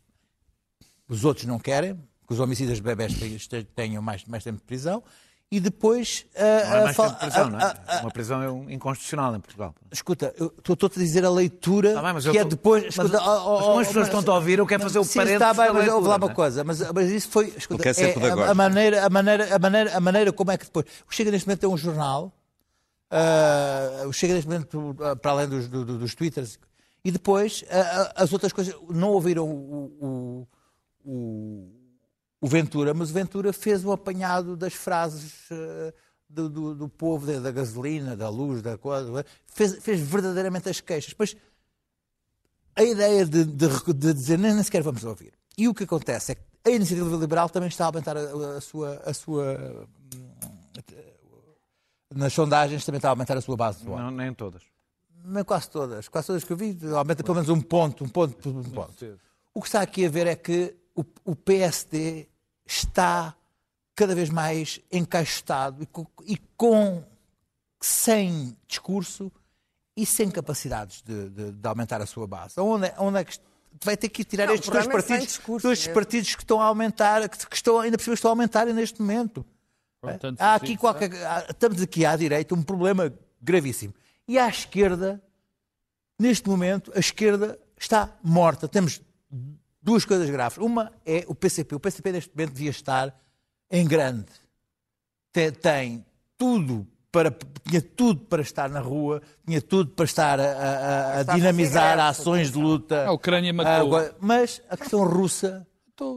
[1.07, 1.95] Os outros não querem,
[2.27, 5.03] que os homicidas de bebés tenham- tenham mais, mais tempo de prisão.
[5.51, 6.25] E depois.
[6.35, 7.73] Não é ah, prisão, não é?
[7.87, 9.75] ah, Uma prisão é um inconstitucional em Portugal.
[9.91, 12.83] Escuta, eu estou-te a dizer a leitura Tá bem, que eu é depois.
[12.83, 14.99] mas- Escuta, mas oh, oh, como as pessoas mas- estão a ouvir, eu quero fazer
[14.99, 16.33] o parênteses está bem, mas leitura, houve lá uma é?
[16.33, 16.63] coisa.
[16.63, 17.53] Mas, mas isso foi.
[17.55, 18.41] Escuta, é pedagógico.
[18.41, 20.85] a, a maneira, a, maneira, a, maneira, a maneira como é que depois.
[21.09, 22.33] O Chega neste momento é um jornal.
[23.11, 26.59] ah, o Chega neste momento, para além dos, do- do- dos twitters.
[27.03, 28.75] E depois, ah, as outras coisas.
[28.89, 30.47] Não ouviram o,
[32.45, 35.93] o, Ventura, mas o Ventura fez o apanhado das frases eh,
[36.29, 39.25] do, do, do povo, da, da gasolina, da luz, da coisa.
[39.45, 41.09] Fez, fez verdadeiramente as queixas.
[41.09, 41.35] Depois,
[42.75, 45.33] a ideia de, de, de dizer nem, nem sequer vamos ouvir.
[45.57, 48.61] E o que acontece é que a iniciativa liberal também está a aumentar a, a
[48.61, 49.01] sua.
[49.05, 50.45] A sua hum,
[52.13, 54.01] nas sondagens também está a aumentar a sua base de voto.
[54.01, 54.63] Não, nem todas.
[55.23, 56.07] Mas quase todas.
[56.07, 59.19] Quase todas que eu vi, aumenta pelo menos um ponto, um ponto, um ponto.
[59.53, 62.29] O que está aqui a ver é que o, o PSD
[62.65, 63.35] está
[63.95, 67.03] cada vez mais encaixotado e com, e com-
[67.81, 69.31] sem discurso
[69.95, 72.59] e sem capacidades de, de- de aumentar a sua base.
[72.59, 73.37] Onde, é- onde é que
[73.83, 76.65] vai ter que tirar Não, estes dois é partidos, discurso dois partidos que estão a
[76.65, 79.45] aumentar, que, que estão ainda por cima estão a aumentar neste momento.
[80.01, 83.93] Portanto, Há sim, aqui qualquer, há- estamos aqui à direita um problema gravíssimo.
[84.27, 85.21] E à esquerda
[86.17, 88.69] Neste momento, a esquerda está morta.
[88.69, 89.01] Temos
[89.85, 90.57] duas coisas graves.
[90.57, 91.75] Uma é o PCP.
[91.75, 93.15] O PCP, neste momento, devia estar
[93.71, 94.25] em grande.
[95.31, 96.05] Tem, tem
[96.37, 97.31] tudo para,
[97.67, 101.97] tinha tudo para estar na rua, tinha tudo para estar a, a- a a dinamizar
[101.97, 103.05] fazer ações de luta.
[103.05, 103.71] A Ucrânia matou.
[103.87, 105.65] Agora, mas a questão russa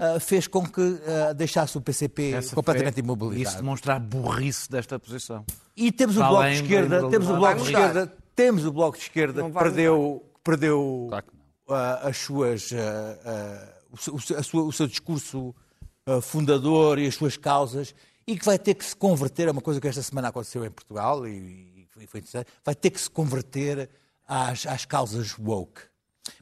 [0.01, 3.49] ah, fez com que ah, deixasse o PCP Essa completamente foi- imobilizado.
[3.49, 5.45] Isso demonstra a burrice desta posição.
[5.77, 7.37] E temos o Bloco de Esquerda, temos o.
[7.37, 7.63] Bloco de.
[7.71, 11.38] Esquerda, temos o Bloco de Esquerda que perdeu, perdeu Claro que ah,
[12.03, 12.71] as suas,
[13.91, 15.55] o, seu- o seu- a sua- o seu discurso
[16.23, 17.95] fundador e as suas causas
[18.27, 20.71] e que vai ter que se converter a uma coisa que esta semana aconteceu em
[20.71, 23.89] Portugal e, e foi- interessante, vai ter que se converter
[24.27, 25.83] às, às causas woke.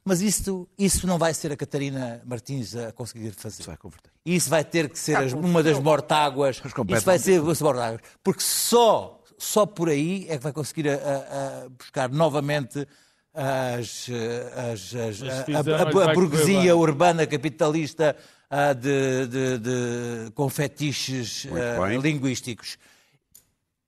[0.05, 3.63] Mas isso, isso não vai ser a Catarina Martins a conseguir fazer.
[3.65, 4.11] vai converter.
[4.25, 6.61] Isso vai ter que ser as- uma das mortáguas.
[6.99, 8.01] Isso vai ser as mortáguas.
[8.23, 12.87] Porque só, só por aí é que vai conseguir a- a- a buscar novamente
[13.37, 14.07] as,
[14.73, 18.17] as- as- a, a- a- burguesia urbana capitalista
[18.49, 22.79] ah, de, de- de- com fetiches ah, linguísticos.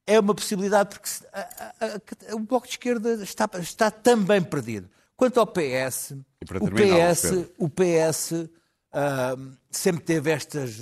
[0.07, 4.43] É uma possibilidade porque se- a- a- a- o Bloco de Esquerda está, está também
[4.43, 4.89] perdido.
[5.17, 6.15] Quanto ao PS,
[6.63, 7.23] o PS,
[7.59, 8.49] o PS
[8.93, 9.37] ah,
[9.71, 10.77] sempre teve estas,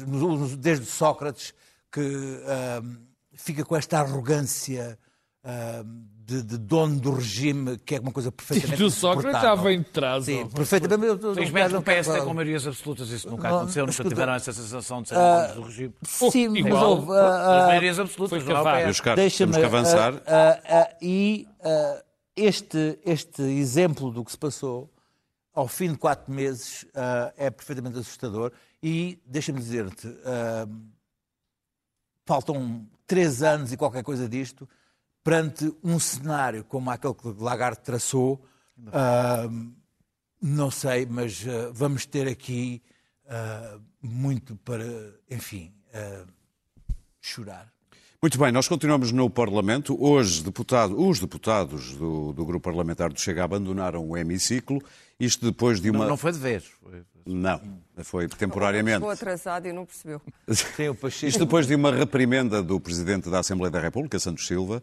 [0.59, 1.55] desde Sócrates,
[1.93, 2.83] que ah,
[3.35, 4.99] fica com esta arrogância
[5.45, 5.85] ah,
[6.27, 10.25] de, de dono do regime, que é uma coisa perfeitamente Do Sócrates vem de trás.
[10.25, 11.21] Sim, perfeitamente.
[11.21, 14.33] Felizmente não no PS quero- tem com maiorias absolutas, isso nunca Não, aconteceu, nunca tiveram
[14.35, 15.95] essa sensação de serem donos do regime.
[16.03, 17.13] Sim, mas houve.
[17.13, 20.15] ah, As maiorias absolutas, é o Deixa-me, temos que avançar.
[21.01, 21.47] e
[22.35, 24.91] este, este exemplo do que se passou
[25.55, 26.85] ao fim de quatro meses
[27.37, 28.51] é perfeitamente assustador.
[28.83, 30.09] E deixa-me dizer-te,
[32.25, 34.69] faltam três anos e qualquer coisa disto
[35.27, 38.41] perante um cenário como aquele que Lagarde traçou.
[38.93, 39.49] ah,
[40.41, 42.81] não sei, mas ah, vamos ter aqui
[43.29, 44.85] ah, muito para,
[45.29, 45.73] enfim,
[47.21, 47.73] chorar.
[48.23, 49.97] Muito bem, nós continuamos no Parlamento.
[50.03, 54.81] Hoje, deputado- os deputados do, do grupo parlamentar do Chega abandonaram o hemiciclo.
[55.19, 56.01] Isto depois de uma.
[56.01, 56.65] Não, não foi de vez.
[56.83, 57.61] Foi- Não,
[58.05, 58.97] foi temporariamente.
[58.99, 60.21] Chegou atrasado e não percebeu.
[60.49, 64.83] Isto depois de uma reprimenda do Presidente da Assembleia da República, Santos Silva,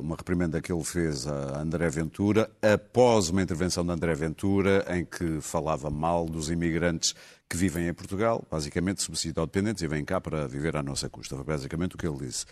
[0.00, 5.04] uma reprimenda que ele fez a André Ventura, após uma intervenção de André Ventura, em
[5.04, 7.14] que falava mal dos imigrantes
[7.48, 11.34] que vivem em Portugal, basicamente subsídio-dependentes, e vêm cá para viver à nossa custa.
[11.34, 12.46] Foi basicamente o que ele disse.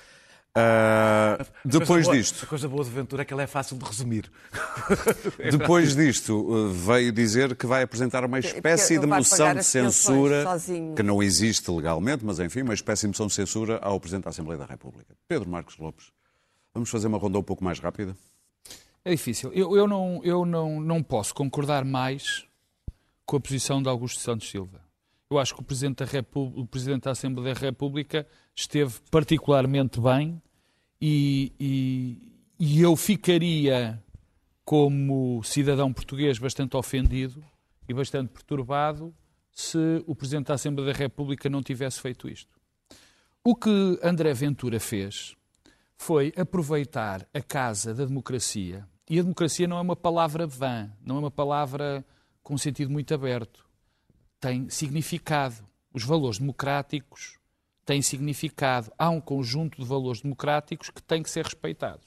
[0.55, 3.85] Ah, depois boa- disto, A coisa boa de Ventura é que ele é fácil de
[3.85, 4.29] resumir.
[5.53, 10.45] depois disto, uh, veio dizer que vai apresentar uma espécie de moção de censura,
[10.97, 14.31] que não existe legalmente, mas enfim, uma espécie de moção de censura ao Presidente da
[14.31, 15.15] Assembleia da República.
[15.29, 16.07] Pedro Marcos Lopes,
[16.79, 18.17] vamos fazer uma ronda um pouco mais rápida?
[19.05, 19.53] É difícil.
[19.53, 22.47] Eu, eu, não, eu não, não posso concordar mais
[23.27, 24.81] com a posição de Augusto Santos Silva.
[25.31, 30.41] Eu acho que o Presidente da, o Presidente da Assembleia da República esteve particularmente bem
[31.01, 34.03] e, e, e eu ficaria,
[34.65, 37.45] como cidadão português, bastante ofendido
[37.89, 39.15] e bastante perturbado
[39.53, 42.59] se o Presidente da Assembleia da República não tivesse feito isto.
[43.45, 45.38] O que André Ventura fez
[45.99, 48.87] foi aproveitar a casa da democracia.
[49.11, 52.05] E a democracia não é uma palavra vã, não é uma palavra
[52.43, 53.67] com um sentido muito aberto.
[54.41, 55.67] Tem significado.
[55.93, 57.39] Os valores democráticos
[57.85, 58.93] têm significado.
[58.97, 62.07] Há um conjunto de valores democráticos que têm que ser respeitados.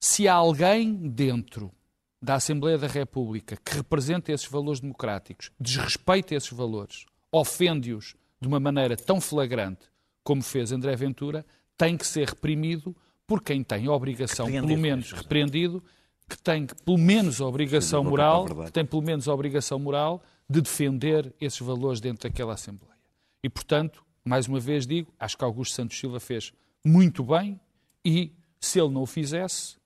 [0.00, 1.72] Se há alguém dentro
[2.20, 8.58] da Assembleia da República que representa esses valores democráticos, desrespeita esses valores, ofende-os de uma
[8.58, 9.88] maneira tão flagrante
[10.28, 11.46] como fez André Ventura,
[11.78, 12.94] tem que ser reprimido
[13.26, 15.82] por quem tem a obrigação, pelo menos repreendido,
[16.28, 20.60] que tem pelo menos a obrigação moral, que tem pelo menos a obrigação moral de
[20.60, 22.98] defender esses valores dentro daquela Assembleia.
[23.42, 26.52] E, portanto, mais uma vez digo, acho que Augusto Santos Silva fez
[26.84, 27.60] muito bem
[28.04, 29.76] e, se ele não o fizesse,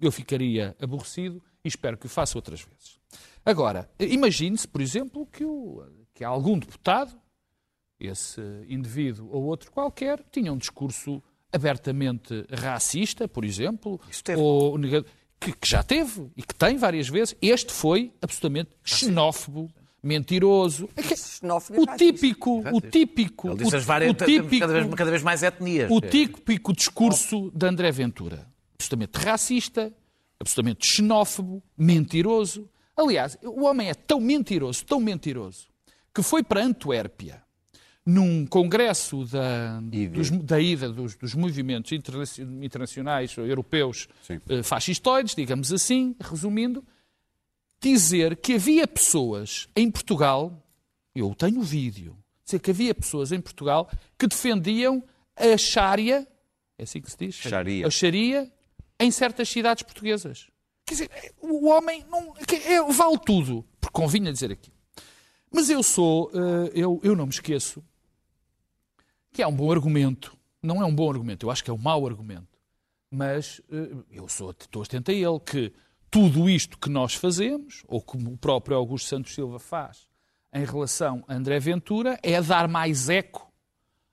[0.00, 3.00] eu ficaria aborrecido e espero que o faça outras vezes.
[3.44, 7.16] Agora, imagine-se, por exemplo, que, o, que algum deputado,
[8.06, 14.00] esse indivíduo ou outro qualquer, tinha um discurso abertamente racista, por exemplo,
[14.36, 14.78] ou
[15.38, 17.36] que, que já teve e que tem várias vezes.
[17.42, 19.68] Este foi absolutamente xenófobo,
[20.02, 20.88] mentiroso.
[20.96, 25.42] É o típico, o típico, Ele as várias, o típico, cada, vez, cada vez mais
[25.42, 25.90] etnias.
[25.90, 28.46] o típico discurso de André Ventura.
[28.74, 29.92] Absolutamente racista,
[30.40, 32.68] absolutamente xenófobo, mentiroso.
[32.96, 35.68] Aliás, o homem é tão mentiroso, tão mentiroso,
[36.14, 37.42] que foi para Antuérpia
[38.04, 44.08] num congresso da, dos, da ida dos, dos movimentos internaci- internacionais europeus
[44.48, 46.84] eh, fascistoides, digamos assim, resumindo,
[47.80, 50.66] dizer que havia pessoas em Portugal,
[51.14, 53.88] eu tenho o vídeo, dizer que havia pessoas em Portugal
[54.18, 55.02] que defendiam
[55.36, 56.26] a Sharia,
[56.78, 57.34] é assim que se diz?
[57.36, 57.86] Sharia.
[57.86, 58.52] A Sharia
[58.98, 60.48] em certas cidades portuguesas.
[60.84, 61.10] Quer dizer,
[61.40, 62.34] o homem não,
[62.66, 64.76] é, vale tudo, porque convinha dizer aquilo.
[65.50, 67.84] Mas eu sou, eh, eu, eu não me esqueço
[69.32, 70.36] que é um bom argumento.
[70.62, 72.58] Não é um bom argumento, eu acho que é um mau argumento.
[73.10, 75.72] Mas eh, eu sou, estou atento a ele que
[76.10, 80.06] tudo isto que nós fazemos, ou como o próprio Augusto Santos Silva faz
[80.52, 83.50] em relação a André Ventura, é dar mais eco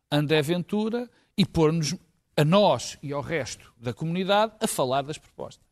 [0.09, 1.95] a André Ventura e pôr-nos
[2.35, 5.67] a nós e ao resto da comunidade a falar das propostas.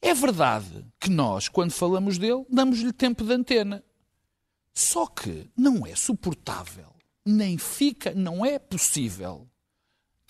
[0.00, 3.84] É verdade que nós, quando falamos dele, damos-lhe tempo de antena.
[4.72, 6.94] Só que não é suportável,
[7.30, 9.46] nem fica, não é possível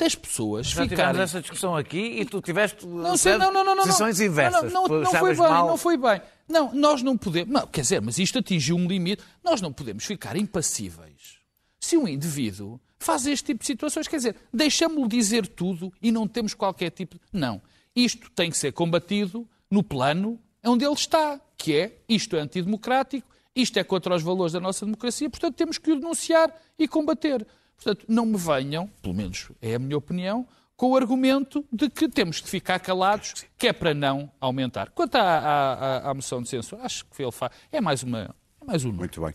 [0.00, 1.20] das pessoas Já tivemos ficarem...
[1.20, 3.84] essa discussão aqui e tu tiveste Não sei, não, não, não, não.
[3.84, 4.72] posições não, inversas.
[4.72, 5.66] Não, não, não, foi bem, mal.
[5.66, 6.22] não foi bem.
[6.48, 7.52] Não, nós não podemos.
[7.52, 9.22] Não, quer dizer, mas isto atingiu um limite.
[9.44, 11.38] Nós não podemos ficar impassíveis.
[11.78, 16.26] Se um indivíduo faz este tipo de situações, quer dizer, deixamos-lhe dizer tudo e não
[16.26, 17.22] temos qualquer tipo de.
[17.32, 17.60] Não.
[17.94, 23.28] Isto tem que ser combatido no plano onde ele está, que é isto é antidemocrático,
[23.54, 27.46] isto é contra os valores da nossa democracia, portanto temos que o denunciar e combater.
[27.76, 32.08] Portanto, não me venham, pelo menos é a minha opinião, com o argumento de que
[32.08, 34.90] temos de ficar calados, que é para não aumentar.
[34.90, 35.72] Quanto à, à,
[36.06, 37.52] à- à moção de censura, acho que ele faz.
[37.72, 38.34] É mais uma.
[38.60, 39.00] É mais um número.
[39.00, 39.34] Muito bem.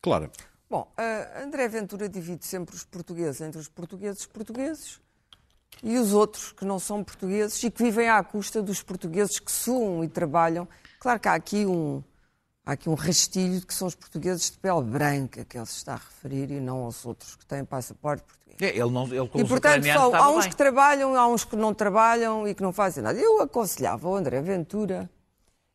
[0.00, 0.30] Clara,
[0.68, 5.00] Bom, eh, André Ventura divide sempre os portugueses entre os portugueses portugueses
[5.82, 9.52] e os outros que não são portugueses e que vivem à custa dos portugueses que
[9.52, 10.66] suam e trabalham.
[10.98, 12.02] Claro que há aqui um,
[12.66, 15.76] há aqui um rastilho de que são os portugueses de pele branca que ele se
[15.76, 18.60] está a referir e não aos outros que têm passaporte português.
[18.60, 20.50] É, Ele, não, ele E portanto, só, há uns bem.
[20.50, 23.18] que trabalham, há uns que não trabalham e que não fazem nada.
[23.18, 25.08] Eu aconselhava o André Ventura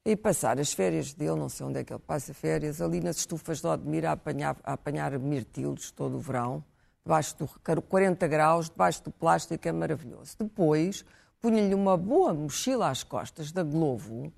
[0.03, 3.17] ir passar as férias dele, não sei onde é que ele passa férias, ali nas
[3.17, 6.63] estufas de Odmira a apanhar, a apanhar mirtilos todo o verão,
[7.05, 10.35] debaixo do 40 graus, debaixo do plástico, é maravilhoso.
[10.39, 11.05] Depois,
[11.39, 14.33] punha-lhe uma boa mochila às costas da Glovo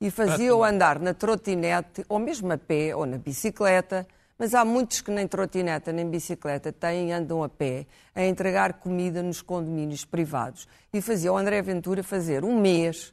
[0.00, 4.06] e fazia-o andar na trotinete, ou mesmo a pé, ou na bicicleta,
[4.38, 8.74] mas há muitos que nem trotineta nem bicicleta têm e andam a pé a entregar
[8.74, 10.68] comida nos condomínios privados.
[10.92, 13.12] E fazia o André Ventura fazer um mês,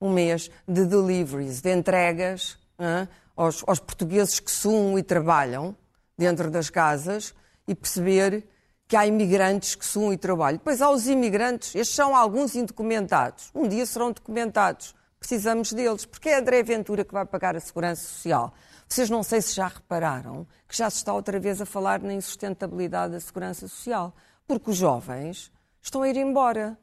[0.00, 5.76] um mês de deliveries, de entregas hã, aos, aos portugueses que suam e trabalham
[6.18, 7.32] dentro das casas
[7.68, 8.44] e perceber
[8.88, 10.58] que há imigrantes que suam e trabalham.
[10.58, 13.50] Depois há os imigrantes, estes são alguns indocumentados.
[13.54, 14.94] Um dia serão documentados.
[15.28, 18.52] Precisamos deles, porque é André Ventura que vai pagar a segurança social.
[18.86, 22.12] Vocês não sei se já repararam que já se está outra vez a falar na
[22.12, 24.14] insustentabilidade da segurança social,
[24.46, 26.76] porque os jovens estão a ir embora.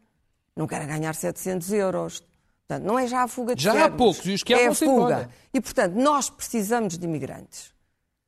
[0.56, 2.24] Não querem ganhar 700 euros.
[2.68, 4.68] Portanto, não é já a fuga de Já há poucos, e os que há é
[4.70, 4.92] a fuga.
[4.92, 5.30] embora.
[5.54, 7.72] E, portanto, nós precisamos de imigrantes.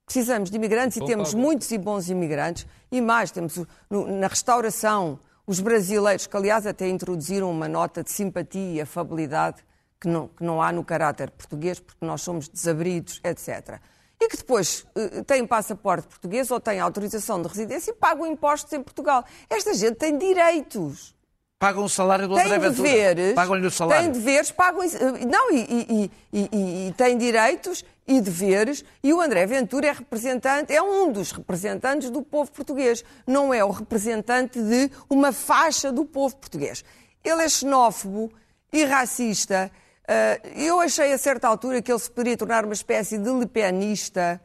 [0.06, 1.23] Precisamos de imigrantes e Concordo.
[1.23, 2.67] temos muitos e bons imigrantes.
[2.91, 3.58] E mais, temos
[3.89, 9.63] no- na restauração os brasileiros, que aliás até introduziram uma nota de simpatia e afabilidade
[10.04, 13.80] que não, que não há no caráter português, porque nós somos desabridos, etc.
[14.20, 18.72] E que depois eh, têm passaporte português ou têm autorização de residência e pagam impostos
[18.74, 19.24] em Portugal.
[19.50, 21.16] Esta gente tem direitos
[21.58, 22.89] Pagam o salário do André tem Ventura.
[22.89, 24.04] deveres, Pagam-lhe o salário.
[24.04, 24.82] tem deveres, pagam,
[25.26, 29.92] não, e, e- e- e- e tem direitos e deveres, e o André Ventura é
[29.94, 35.89] representante, é um dos representantes do povo português, não é o representante de uma faixa
[35.89, 36.84] do povo português.
[37.24, 38.30] Ele é xenófobo
[38.74, 39.72] e racista.
[40.08, 44.42] Ah, Eu achei a certa altura que ele se poderia tornar uma espécie de lepenista.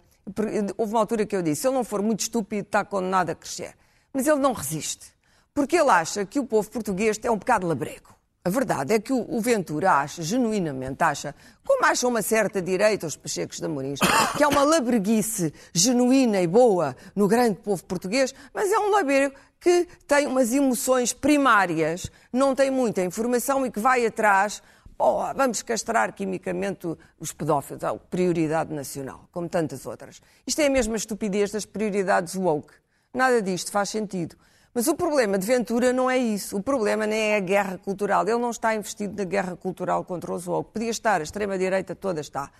[0.77, 3.35] Houve uma altura que eu disse: se ele não for muito estúpido, está condenado a
[3.35, 3.75] crescer.
[4.13, 5.07] Mas ele não resiste.
[5.53, 8.19] Porque ele acha que o povo português é um bocado labrego.
[8.45, 13.17] A verdade é que o Ventura acha, genuinamente acha, como acha uma certa direita os
[13.17, 13.99] Pachecos de Amorins,
[14.39, 19.35] que é uma labreguice genuína e boa no grande povo português, mas é um labrego
[19.61, 24.63] que tem umas emoções primárias, não tem muita informação e que vai atrás
[25.01, 26.89] Oh, vamos castrar quimicamente
[27.21, 30.21] os pedófilos, ah, prioridade nacional, como tantas outras.
[30.45, 32.75] Isto é a mesma estupidez das prioridades woke.
[33.15, 34.37] Nada disto faz sentido.
[34.75, 36.57] Mas o problema de Ventura não é isso.
[36.57, 38.23] O problema nem é a guerra cultural.
[38.23, 40.73] Ele não está investido na guerra cultural contra os woke.
[40.73, 42.51] Podia estar, a extrema-direita toda está.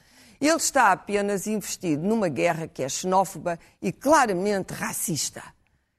[0.41, 5.43] Ele está apenas investido numa guerra que é xenófoba e claramente racista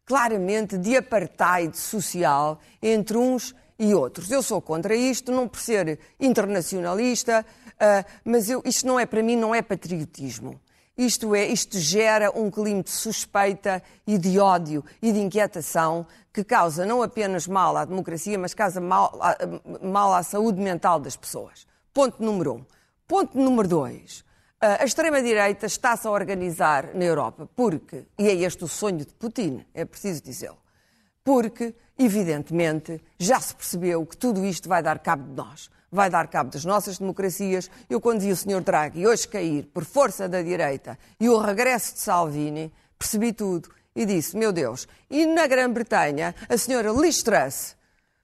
[0.09, 4.29] claramente de apartheid social entre uns e outros.
[4.29, 7.45] Eu sou contra isto, não por ser internacionalista,
[7.79, 10.59] ah, mas eu, isto não é para mim, não é patriotismo.
[10.97, 16.43] Isto é, isto gera um clima de suspeita e de ódio e de inquietação que
[16.43, 19.17] causa não apenas mal à democracia, mas causa mal,
[19.81, 21.65] mal à saúde mental das pessoas.
[21.93, 22.65] Ponto número um.
[23.07, 24.25] Ponto número dois.
[24.59, 29.65] A extrema-direita está-se a organizar na Europa porque, e é este o sonho de Putin,
[29.73, 30.57] é preciso dizê-lo,
[31.29, 36.27] porque, evidentemente, já se percebeu que tudo isto vai dar cabo de nós vai dar
[36.27, 37.69] cabo das nossas democracias.
[37.87, 38.61] Eu, quando vi o Sr.
[38.61, 44.07] Draghi hoje cair por força da direita e o regresso de Salvini, percebi tudo e
[44.07, 47.23] disse: Meu Deus, e na Grã-Bretanha, a senhora Liz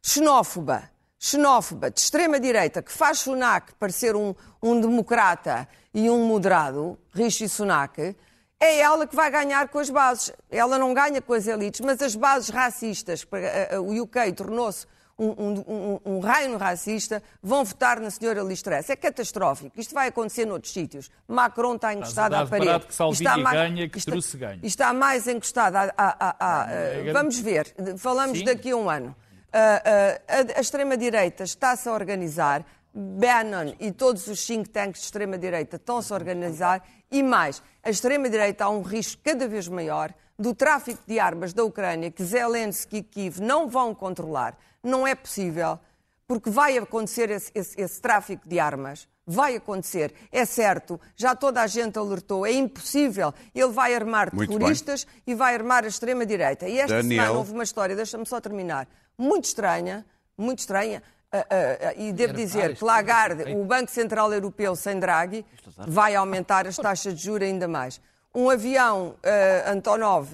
[0.01, 0.89] xenófoba,
[1.20, 4.34] xenófoba, de extrema-direita, que faz Sunak parecer um,
[4.64, 8.16] um democrata e um moderado, Rishi Sunak,
[8.60, 10.32] é ela que vai ganhar com as bases.
[10.49, 13.26] Ela não ganha com as elites, mas as bases racistas,
[13.82, 14.88] o UK tornou-se
[15.18, 18.89] um, um, um, reino racista, vão votar na senhora Listress.
[18.89, 19.80] É catastrófico.
[19.80, 21.10] Isto vai acontecer noutros sítios.
[21.28, 22.86] Macron está encostado à parede.
[22.86, 24.60] que Salvini está mais, ganha, que está, ganha.
[24.62, 25.93] Está mais encostado a...
[25.97, 27.74] a, a, a vamos ver.
[27.97, 28.45] Falamos Sim.
[28.45, 29.16] daqui a um ano.
[29.53, 32.66] a, a extrema-direita está-se a organizar.
[32.96, 36.82] Bannon e todos os think tanks de extrema-direita estão-se a organizar.
[37.12, 41.64] E mais, a extrema-direita há um risco cada vez maior do tráfico de armas da
[41.64, 45.80] Ucrânia que Zelensky e Kiev não vão controlar não é possível,
[46.28, 49.08] porque vai acontecer esse, esse, esse tráfico de armas.
[49.28, 53.34] Vai acontecer, é certo, já toda a gente alertou, é impossível.
[53.56, 56.70] Ele vai armar terroristas e vai armar a extrema-direita.
[56.70, 57.24] E esta Daniel...
[57.24, 58.88] semana houve uma história, deixa-me só terminar,
[59.18, 60.06] muito estranha,
[60.38, 61.02] muito estranha,
[61.36, 65.46] Uh, uh, e devo dizer que Lagarde, o Banco Central Europeu sem Draghi,
[65.88, 68.00] vai aumentar as taxas de juros ainda mais.
[68.34, 69.16] Um avião
[69.66, 70.28] Antonov,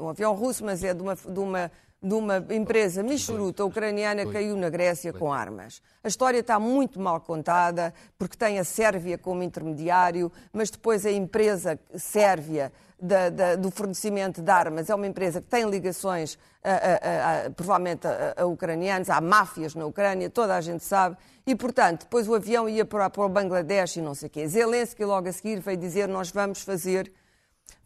[0.00, 1.70] um avião russo, mas é de uma, de uma
[2.04, 5.80] de uma empresa michuruta ucraniana caiu na Grécia com armas.
[6.02, 11.10] A história está muito mal contada, porque tem a Sérvia como intermediário, mas depois a
[11.10, 12.70] empresa sérvia
[13.04, 17.50] da, da, do fornecimento de armas é uma empresa que tem ligações, a, a, a,
[17.50, 22.34] provavelmente, a, ucranianos, há máfias na Ucrânia, toda a gente sabe, e, portanto, depois o
[22.34, 24.48] avião ia para, para o Bangladesh e não sei o quê.
[24.48, 27.12] Zelensky, logo a seguir, veio dizer nós vamos fazer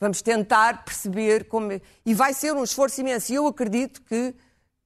[0.00, 1.72] Vamos tentar perceber como.
[2.06, 3.32] E vai ser um esforço imenso.
[3.32, 4.34] E eu acredito que,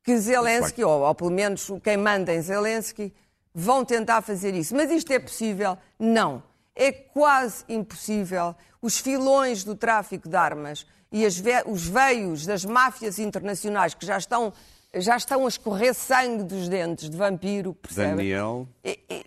[0.02, 3.12] que Zelensky, ou, ou pelo menos quem manda em Zelensky,
[3.54, 4.74] vão tentar fazer isso.
[4.74, 5.76] Mas isto é possível?
[5.98, 6.42] Não.
[6.74, 8.54] É quase impossível.
[8.82, 14.18] Os filões do tráfico de armas e ve os veios das máfias internacionais que já
[14.18, 14.52] estão
[14.94, 18.16] já estão a escorrer sangue dos dentes de vampiro, percebe?
[18.16, 18.68] Daniel.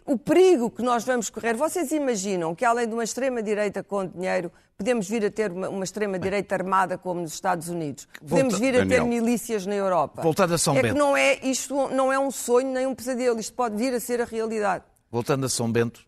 [0.05, 1.55] O perigo que nós vamos correr.
[1.55, 5.83] Vocês imaginam que, além de uma extrema-direita com dinheiro, podemos vir a ter uma, uma
[5.83, 8.07] extrema-direita armada como nos Estados Unidos?
[8.19, 8.65] Podemos Volta...
[8.65, 9.07] vir a ter Daniel.
[9.07, 10.21] milícias na Europa?
[10.21, 10.93] Voltando a São é Bento.
[10.93, 13.39] Que não é, isto não é um sonho nem um pesadelo.
[13.39, 14.83] Isto pode vir a ser a realidade.
[15.09, 16.05] Voltando a São Bento,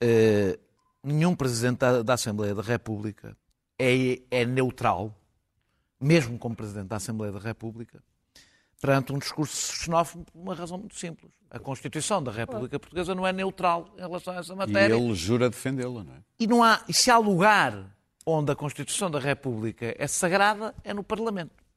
[0.00, 0.58] eh,
[1.08, 3.36] nenhum presidente da, da, Assembleia da República
[3.78, 5.14] é, é neutral,
[6.00, 8.02] mesmo como presidente da Assembleia da República,
[8.80, 11.32] perante um discurso xenófobo por uma razão muito simples.
[11.50, 14.94] A Constituição da República Portuguesa não é neutral em relação a essa matéria.
[14.94, 16.18] E ele jura defendê-la, não é?
[16.38, 20.92] E, não há, e se há lugar onde a Constituição da República é sagrada, é
[20.92, 21.67] no Parlamento.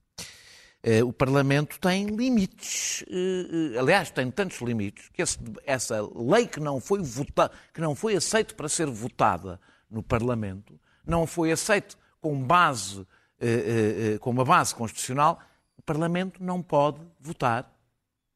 [0.84, 6.48] Eh, o Parlamento tem limites, eh, eh, aliás, tem tantos limites que esse, essa lei
[6.48, 9.60] que não foi vota, que não foi aceita para ser votada
[9.90, 13.06] no Parlamento, não foi aceita com base,
[14.20, 15.40] com uma base constitucional,
[15.76, 17.72] o Parlamento não pode votar,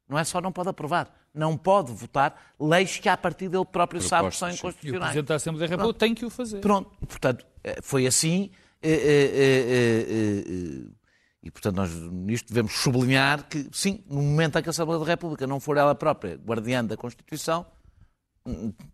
[0.09, 4.01] não é só não pode aprovar, não pode votar leis que, a partir dele próprio,
[4.01, 4.83] sabe que são inconstitucionais.
[4.83, 6.59] E o Presidente da Assembleia da República tem que o fazer.
[6.59, 7.45] Pronto, portanto,
[7.83, 8.51] foi assim.
[8.81, 11.04] Eh, eh,
[11.45, 15.05] e, portanto, nós nisto devemos sublinhar que, sim, no momento em que a Assembleia da
[15.05, 17.63] República não for ela própria guardiã da Constituição,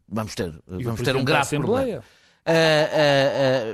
[0.07, 2.03] vamos ter, vamos ter um grave problema.
[2.45, 3.71] A, a,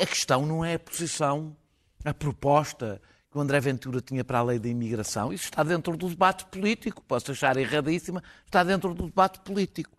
[0.00, 1.56] a, a questão não é a posição,
[2.04, 3.00] a proposta
[3.30, 5.32] que o André Ventura tinha para a lei da imigração.
[5.32, 7.00] Isso está dentro do debate político.
[7.02, 9.96] Posso achar erradíssima, está dentro do debate político.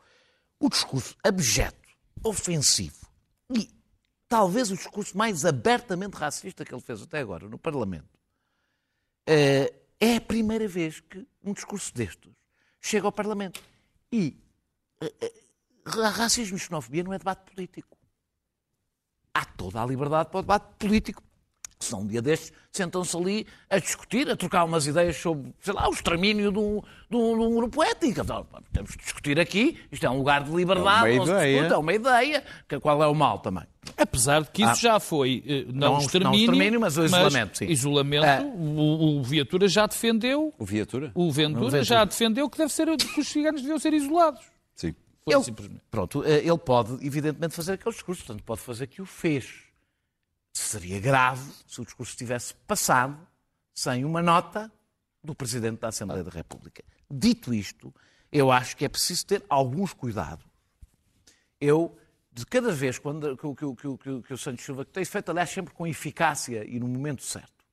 [0.59, 1.89] O discurso abjeto,
[2.24, 3.07] ofensivo
[3.55, 3.70] e
[4.34, 8.10] talvez o discurso mais abertamente racista que ele fez até agora no Parlamento
[9.28, 12.32] eh, é a primeira vez que um discurso destes
[12.82, 13.62] chega ao Parlamento.
[14.12, 14.36] E
[15.00, 15.34] eh, eh,
[15.86, 17.96] racismo e xenofobia não é debate político.
[19.36, 21.22] Há toda a liberdade para o debate político
[21.80, 25.88] Senão um dia destes sentam-se ali a discutir, a trocar umas ideias sobre, sei lá,
[25.88, 28.22] o extermínio de um, de um, de um grupo étnico.
[28.22, 31.54] Então, temos de discutir aqui, isto é um lugar de liberdade, é uma ideia.
[31.54, 33.64] Discute, é uma ideia, que qual é o mal também.
[33.96, 37.06] Apesar de que isso ah, já foi, eh, não, não extermínio, não extermínio mas o
[37.06, 37.66] isolamento, mas sim.
[37.66, 38.42] Isolamento, ah.
[38.42, 40.54] o, o, Viatura já defendeu...
[40.58, 41.12] O Viatura?
[41.14, 44.42] O Ventura, já defendeu que, deve ser, que os ciganos deviam ser isolados.
[44.74, 44.96] Sim.
[45.28, 45.82] Ele, simplesmente.
[45.92, 49.62] pronto, eh, ele pode, evidentemente, fazer aquele discurso, portanto, pode fazer que o fez.
[50.54, 53.28] Seria grave se o discurso tivesse passado
[53.74, 54.72] sem uma nota
[55.24, 56.84] do Presidente da Assembleia da República.
[57.10, 57.93] Dito isto,
[58.32, 60.45] eu acho que é preciso ter alguns cuidados.
[61.60, 61.97] Eu,
[62.32, 65.49] de cada vez quando, que, que, que, que o Santos Silva, que tem feito, aliás,
[65.49, 67.66] sempre com eficácia e no momento certo,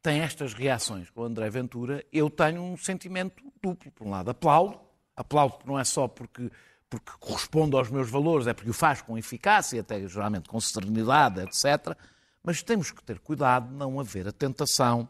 [0.00, 3.90] tem estas reações com o André Ventura, eu tenho um sentimento duplo.
[3.90, 4.78] Por um lado, aplaudo,
[5.16, 6.50] aplaudo não é só porque,
[6.88, 11.40] porque corresponde aos meus valores, é porque o faz com eficácia, até geralmente com serenidade,
[11.40, 11.96] etc.
[12.42, 15.08] Mas temos que ter cuidado de não haver a tentação.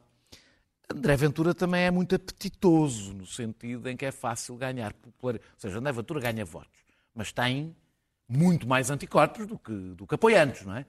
[0.89, 5.51] André Ventura também é muito apetitoso, no sentido em que é fácil ganhar popularidade.
[5.55, 6.79] Ou seja, André Ventura ganha votos,
[7.14, 7.77] mas tem
[8.29, 10.87] muito mais anticorpos do que, do que apoiantes, não é?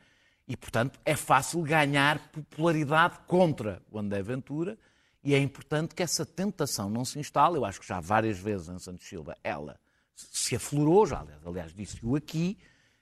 [0.47, 4.77] E, portanto, é fácil ganhar popularidade contra o André Ventura
[5.21, 7.57] e é importante que essa tentação não se instale.
[7.57, 9.77] Eu acho que já várias vezes em Santos Silva ela
[10.17, 12.57] se aflorou, já, aliás, disse-o aqui,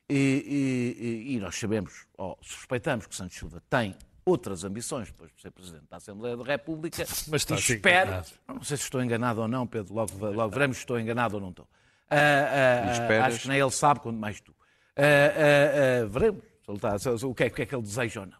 [0.09, 3.95] e, e- e- nós sabemos, ou suspeitamos que Santos Silva tem
[4.25, 7.03] outras ambições depois de ser Presidente da Assembleia da República.
[7.27, 8.29] Mas está assim espero, enganado.
[8.47, 11.41] não sei se estou enganado ou não, Pedro, logo, logo veremos se estou enganado ou
[11.41, 11.67] não estou.
[12.09, 13.25] Ah, esperas?
[13.33, 14.53] acho que nem ele sabe, quanto mais tu.
[14.95, 17.81] Ah, veremos se ele está- se- se- o, que é, o que é que ele
[17.83, 18.37] deseja ou não.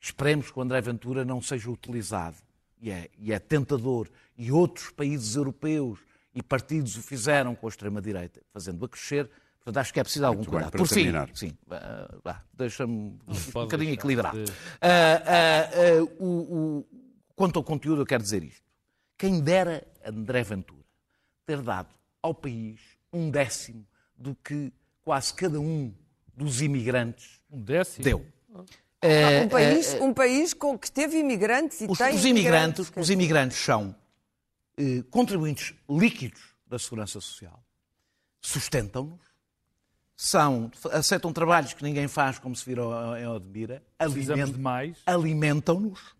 [0.00, 2.36] Esperemos que o André Ventura não seja utilizado,
[2.80, 5.98] e é, e é tentador, e outros países europeus
[6.36, 9.28] e partidos o fizeram com a extrema-direita, fazendo-a crescer.
[9.58, 10.70] Portanto, acho que é preciso algum bem, cuidado.
[10.70, 11.52] para Por fim, sim,
[12.22, 13.18] vá, deixa-me um
[13.52, 14.44] bocadinho equilibrado.
[14.44, 16.24] de- Ah, ah, ah, o-
[16.80, 16.86] o-
[17.34, 18.62] quanto ao conteúdo, eu quero dizer isto.
[19.18, 20.84] Quem dera André Ventura
[21.46, 21.88] ter dado
[22.22, 22.78] ao país
[23.12, 23.84] um décimo
[24.16, 24.72] do que
[25.02, 25.92] quase cada um
[26.36, 28.04] dos imigrantes Um décimo.
[28.04, 28.26] deu.
[29.44, 33.10] Um país, um país com que teve imigrantes e Os, tem os imigrantes, quer os
[33.10, 33.94] imigrantes são
[34.76, 37.62] eh, contribuintes líquidos da segurança social,
[38.40, 39.20] sustentam-nos,
[40.16, 44.46] são, aceitam trabalhos que ninguém faz, como se viram em Odmira, alimentam-
[45.06, 46.16] alimentam-nos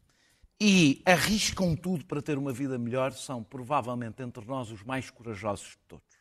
[0.60, 5.70] e arriscam tudo para ter uma vida melhor, são provavelmente entre nós os mais corajosos
[5.70, 6.16] de todos.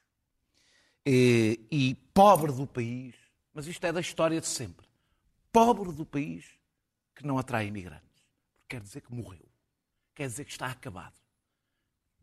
[1.05, 3.13] E, e pobre do país,
[3.53, 4.85] mas isto é da história de sempre,
[5.51, 6.45] pobre do país
[7.13, 8.03] que não atrai imigrantes.
[8.67, 9.47] Quer dizer que morreu.
[10.15, 11.13] Quer dizer que está acabado.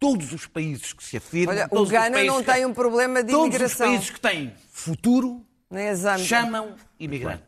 [0.03, 1.55] Todos os países que se afirmam.
[1.55, 3.87] Olha, o todos os Ghana países não tem um problema de Todos os imigração.
[3.87, 5.47] países que têm futuro
[6.27, 7.47] chamam imigrantes.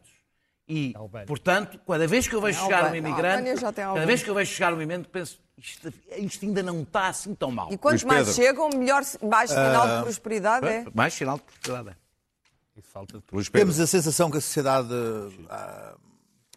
[0.67, 0.95] E,
[1.27, 4.73] portanto, cada vez que eu vejo chegar um imigrante, cada vez que eu vejo chegar
[4.73, 7.71] um imigrante, penso, isto, isto ainda não está assim tão mal.
[7.71, 8.43] E quantos Luís mais Pedro.
[8.43, 10.85] chegam, melhor, mais sinal de prosperidade é.
[10.95, 11.97] Mais sinal de prosperidade.
[12.77, 13.51] E falta de- Pedro.
[13.53, 14.89] Temos a sensação que a sociedade
[15.51, 15.95] ah,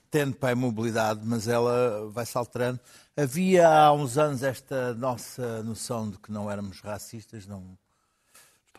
[0.09, 2.79] tende para a imobilidade, mas ela vai se alterando.
[3.17, 7.75] Havia há uns anos esta nossa noção de que não éramos racistas, não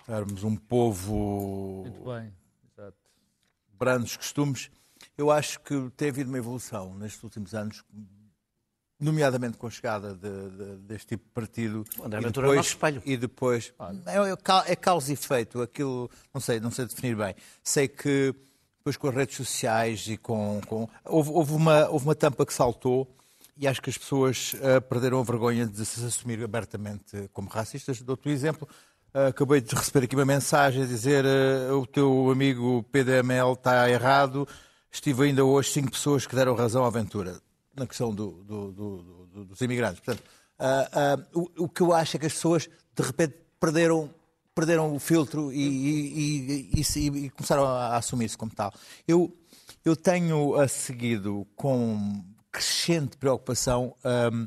[0.06, 2.32] éramos um povo Muito bem.
[2.72, 2.96] Exato.
[3.74, 4.70] brandos costumes.
[5.16, 7.82] Eu acho que tem havido uma evolução nestes últimos anos,
[9.00, 11.84] nomeadamente com a chegada de- de- deste tipo de partido.
[12.02, 13.02] André E é o nosso espelho.
[13.04, 13.72] E depois.
[14.06, 14.16] É,
[14.68, 16.08] é é causa e efeito, aquilo.
[16.32, 17.34] Não sei, não sei definir bem.
[17.62, 18.32] Sei que
[18.78, 20.60] depois com as redes sociais e com.
[20.68, 23.12] com- houve, houve uma, houve uma tampa que saltou.
[23.58, 28.00] E acho que as pessoas ah, perderam a vergonha de se assumir abertamente como racistas.
[28.00, 28.68] Dou-te um exemplo.
[29.12, 33.90] Ah, acabei de receber aqui uma mensagem a dizer ah, o teu amigo PDML está
[33.90, 34.46] errado.
[34.92, 37.40] Estive ainda hoje cinco pessoas que deram razão à aventura
[37.76, 40.00] na questão do- do- do- do- dos imigrantes.
[40.00, 40.24] Portanto,
[41.34, 44.12] o, o que eu acho é que as pessoas de repente perderam,
[44.54, 45.60] perderam o filtro e,
[46.74, 48.72] e- e- e começaram a, a assumir-se como tal.
[49.06, 49.32] Eu,
[49.84, 54.46] eu tenho ah, seguido com crescente preocupação ahm,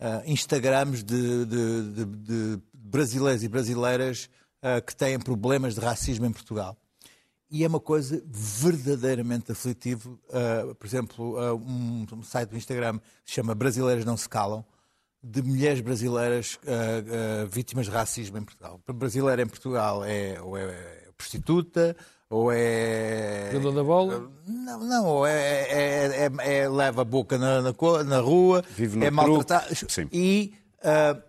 [0.00, 2.04] ah, Instagrams de, de- de-
[2.56, 4.28] de brasileiros e brasileiras
[4.62, 6.76] ah, que têm problemas de racismo em Portugal.
[7.50, 10.20] E é uma coisa verdadeiramente aflitivo.
[10.28, 14.62] Uh, por exemplo, uh, um, um site do Instagram se chama Brasileiras Não Se Calam,
[15.22, 18.78] de mulheres brasileiras uh, uh, vítimas de racismo em Portugal.
[18.94, 21.96] Brasileira em Portugal é ou é prostituta,
[22.30, 23.50] ou é.
[23.52, 24.30] Jogador da bola.
[24.46, 27.72] Não, não, ou é, é- é- é- leva a boca na, na
[28.04, 29.10] na rua, Vive no é
[29.88, 30.08] sim.
[30.12, 31.22] E uh,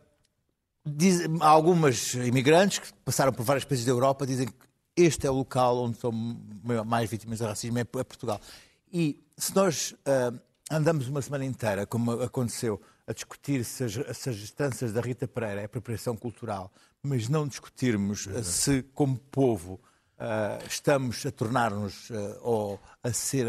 [0.86, 4.54] diz- há algumas imigrantes que passaram por vários países da Europa dizem que
[4.96, 6.12] este é o local onde são
[6.86, 8.40] mais vítimas de racismo, é é Portugal.
[8.92, 10.34] E se nós ah,
[10.70, 15.26] andamos uma semana inteira, como aconteceu, a discutir se as, se as instâncias da Rita
[15.28, 16.70] Pereira é apropriação cultural,
[17.02, 19.80] mas não discutirmos se, como povo,
[20.20, 23.48] ah, estamos a tornar-nos ah, ou a ser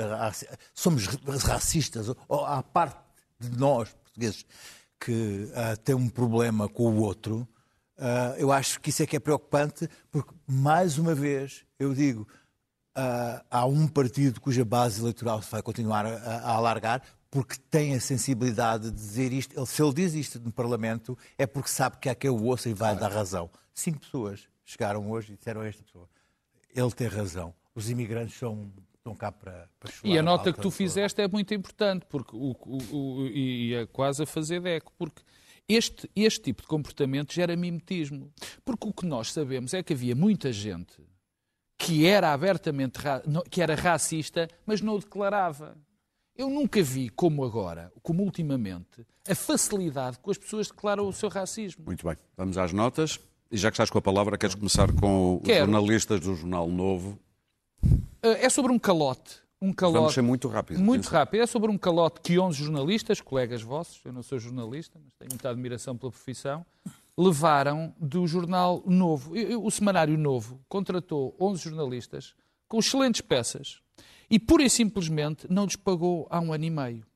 [0.73, 1.07] somos
[1.45, 2.99] racistas, ou, há parte
[3.39, 4.45] de nós, portugueses,
[4.99, 7.49] que ah, tem um problema com o outro,
[8.01, 12.27] Uh, eu acho que isso é que é preocupante, porque, mais uma vez, eu digo,
[12.97, 17.95] uh, há um partido cuja base eleitoral se vai continuar a, a, alargar, porque tem
[17.95, 19.55] a sensibilidade de dizer isto.
[19.55, 22.71] Ele, se ele diz isto no Parlamento, é porque sabe que há quem o ouça
[22.71, 23.51] e vai dar razão.
[23.75, 26.09] Cinco pessoas chegaram hoje e disseram a esta pessoa:
[26.75, 27.55] ele tem razão.
[27.75, 31.29] Os imigrantes são estão cá para, para E a nota a que tu fizeste é
[31.29, 35.23] muito importante, porque o, o, o, e é quase a fazer deco, porque
[35.69, 38.33] este, este tipo de comportamento gera mimetismo.
[38.65, 41.03] Porque o que nós sabemos é que havia muita gente
[41.79, 43.01] que era abertamente
[43.51, 45.79] que era racista, mas não o declarava.
[46.37, 51.29] Eu nunca vi, como agora, como ultimamente, a facilidade com as pessoas declaram o seu
[51.29, 51.85] racismo.
[51.87, 52.17] Muito bem.
[52.37, 53.19] Vamos às notas.
[53.51, 55.67] E já que estás com a palavra, queres começar com os Quero.
[55.67, 57.19] jornalistas do Jornal Novo?
[58.23, 59.99] Eh, é sobre um calote um calote.
[59.99, 60.81] Vamos ser muito rápido.
[60.81, 61.43] Muito rápido.
[61.43, 65.31] É sobre um calote que 11 jornalistas, colegas vossos, eu não sou jornalista, mas tenho
[65.31, 66.65] muita admiração pela profissão,
[67.17, 69.35] levaram do jornal Novo.
[69.63, 72.35] O Semanário Novo contratou 11 jornalistas
[72.67, 73.81] com excelentes peças
[74.31, 77.10] e pura e simplesmente não lhes pagou há um ano e meio.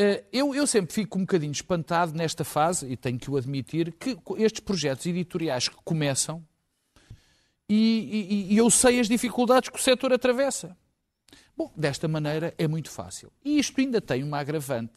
[0.00, 3.92] Eh, eu, eu, sempre fico um bocadinho espantado nesta fase, e tenho que o admitir,
[3.94, 6.46] que estes projetos editoriais que começam,
[7.68, 10.76] e, e, e eu sei as dificuldades que o setor atravessa.
[11.56, 13.32] Bom, desta maneira é muito fácil.
[13.44, 14.94] E isto ainda tem uma agravante.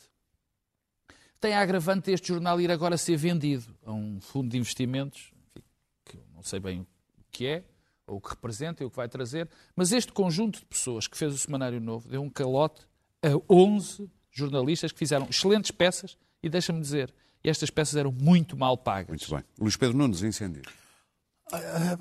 [1.39, 5.65] Tem a agravante deste jornal ir agora ser vendido a um fundo de investimentos, enfim,
[6.05, 6.87] que eu não sei bem o
[7.31, 7.63] que é,
[8.05, 11.17] ou o que representa e o que vai trazer, mas este conjunto de pessoas que
[11.17, 12.85] fez o Semanário Novo deu um calote
[13.23, 17.13] a 11 jornalistas que fizeram excelentes peças e deixa-me dizer,
[17.43, 19.09] estas peças eram muito mal pagas.
[19.09, 19.43] Muito bem.
[19.59, 20.61] Luís Pedro Nunes, incêndio.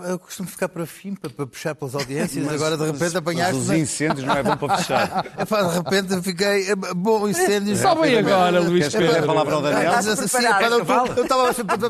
[0.08, 3.56] Eu costumo ficar para fim, para, para puxar pelas audiências, mas, agora de repente apanhaste.
[3.56, 5.24] Os incêndios não é bom para fechar.
[5.40, 6.74] De repente fiquei.
[6.94, 7.80] Bom, incêndios.
[7.80, 9.24] Só bem agora, Luís Pedro.
[9.24, 9.92] a palavra ao Daniel?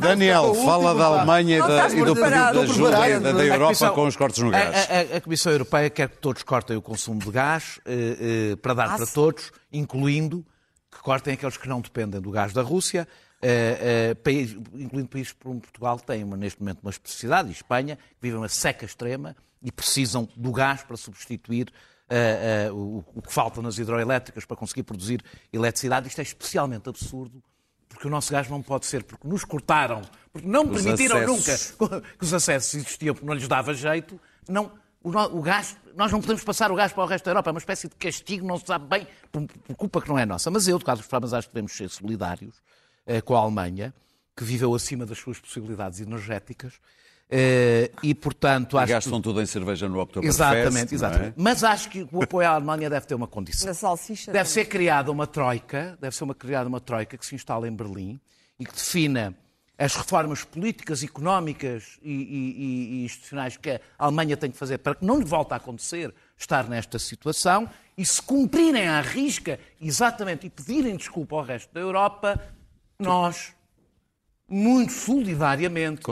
[0.00, 4.16] Daniel, fala da Alemanha e, da, e do pedido da ajuda da Europa com os
[4.16, 4.74] cortes no gás.
[4.74, 8.56] A, a, a, Comissão Europeia quer que todos cortem o consumo de gás eh, eh,
[8.56, 10.44] para dar para todos, incluindo
[10.90, 13.06] que cortem aqueles que não dependem do gás da Rússia.
[13.42, 17.96] Uh, uh, país, incluindo países como Portugal, que têm neste momento uma especificidade, e Espanha,
[17.96, 21.72] que vivem uma seca extrema e precisam do gás para substituir
[22.10, 26.08] uh, o, o, que falta nas hidroelétricas para conseguir produzir eletricidade.
[26.08, 27.42] Isto é especialmente absurdo,
[27.88, 30.02] porque o nosso gás não pode ser, porque nos cortaram,
[30.32, 31.76] porque não os permitiram acessos.
[31.78, 34.20] nunca que os acessos existiam, porque não lhes dava jeito.
[34.48, 37.52] Não, o, gás, nós não podemos passar o gás para o resto da Europa, é
[37.52, 40.50] uma espécie de castigo, não se sabe bem, por, por culpa que não é nossa.
[40.50, 42.56] Mas eu, de qualquer forma, acho que devemos ser solidários
[43.06, 43.94] eh, com a Alemanha,
[44.36, 46.74] que viveu acima das suas possibilidades energéticas.
[47.32, 49.22] Uh, e, portanto, acho gastam que...
[49.22, 50.36] tudo em cerveja no Oktoberfest.
[50.36, 51.28] Exatamente, exatamente.
[51.28, 51.34] É?
[51.36, 53.68] Mas acho que o apoio à Alemanha deve ter uma condição.
[53.68, 54.32] Na salsicha.
[54.32, 57.72] Deve ser criada uma troika, deve ser uma, criada uma troika que se instala em
[57.72, 58.20] Berlim
[58.58, 59.32] e que defina
[59.80, 64.94] as reformas políticas, económicas e, e, e, institucionais que a Alemanha tem que fazer para
[64.94, 67.66] que não lhe volte a acontecer estar nesta situação
[67.96, 72.38] e se cumprirem à risca exatamente e pedirem desculpa ao resto da Europa,
[72.98, 73.54] nós,
[74.46, 76.02] muito solidariamente,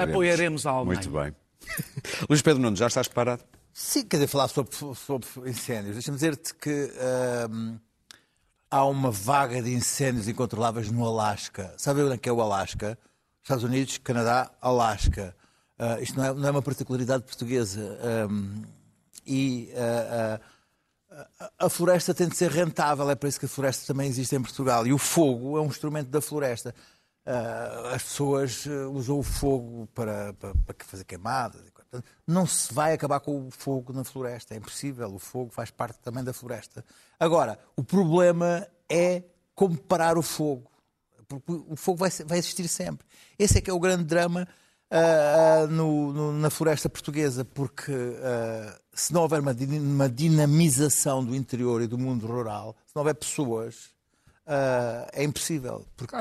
[0.00, 1.00] apoiaremos a Alemanha.
[1.00, 1.34] Muito bem.
[2.30, 3.42] Luís Pedro Nunes, já estás preparado?
[3.72, 5.94] Sim, quer dizer, falar sobre, sobre incêndios.
[5.94, 6.92] Deixa-me dizer-te que
[7.50, 7.76] hum,
[8.70, 11.74] há uma vaga de incêndios incontroláveis no Alasca.
[11.76, 12.96] Sabe onde é que é o Alasca?
[13.46, 15.32] Estados Unidos, Canadá, Alasca.
[15.78, 17.80] Uh, isto não é, não é, uma particularidade portuguesa.
[18.28, 18.64] Um,
[19.24, 20.36] e uh,
[21.14, 24.34] uh, a floresta tem de ser rentável, é para isso que a floresta também existe
[24.34, 24.84] em Portugal.
[24.84, 26.74] E o fogo é um instrumento da floresta.
[27.92, 31.62] As pessoas usam o fogo para, para, para, fazer queimadas.
[32.26, 35.12] Não se vai acabar com o fogo na floresta, é impossível.
[35.12, 36.84] O fogo faz parte também da floresta.
[37.18, 39.22] Agora, o problema é
[39.54, 40.70] como parar o fogo.
[41.28, 43.06] Porque o fogo vai, vai existir sempre.
[43.38, 44.46] Esse é que é o grande drama
[44.90, 51.34] uh, no, no, na floresta portuguesa, porque uh, se não houver uma, uma, dinamização do
[51.34, 53.86] interior e do mundo rural, se não houver pessoas,
[54.46, 56.14] uh, é impossível, porque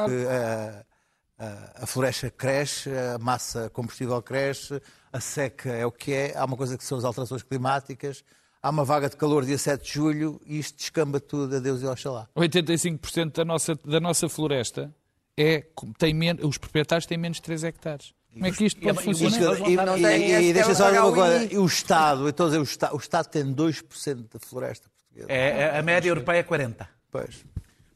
[1.76, 4.82] a floresta cresce, a massa combustível cresce,
[5.12, 8.24] a seca é o que é, há uma coisa que são as alterações climáticas,
[8.66, 11.84] há uma vaga de calor dia 7 de julho e isto descamba tudo a Deus
[11.84, 12.28] e Oxalá.
[12.36, 14.92] 85% da nossa, da nossa floresta
[15.38, 15.64] é,
[16.00, 18.14] tem menos, os proprietários têm menos de 3 hectares.
[18.34, 20.00] Como é que isto pode funcionar?
[20.00, 23.28] E, e, e deixa só uma coisa, e o Estado, então o Estado, o Estado
[23.28, 25.32] tem 2% da floresta portuguesa.
[25.32, 26.88] É, a média europeia é 40%.
[27.12, 27.46] Pois.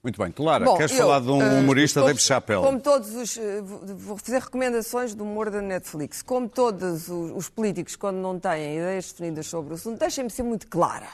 [0.03, 0.31] Muito bem.
[0.31, 2.61] Clara, Bom, queres eu, falar de um eh, humorista, uh, David Chappelle?
[2.63, 3.37] Como todos os...
[3.37, 6.21] Eh, vou fazer recomendações do humor da Netflix.
[6.21, 10.43] Como todos os, os políticos, quando não têm ideias definidas sobre o assunto, deixem-me ser
[10.43, 11.09] muito clara.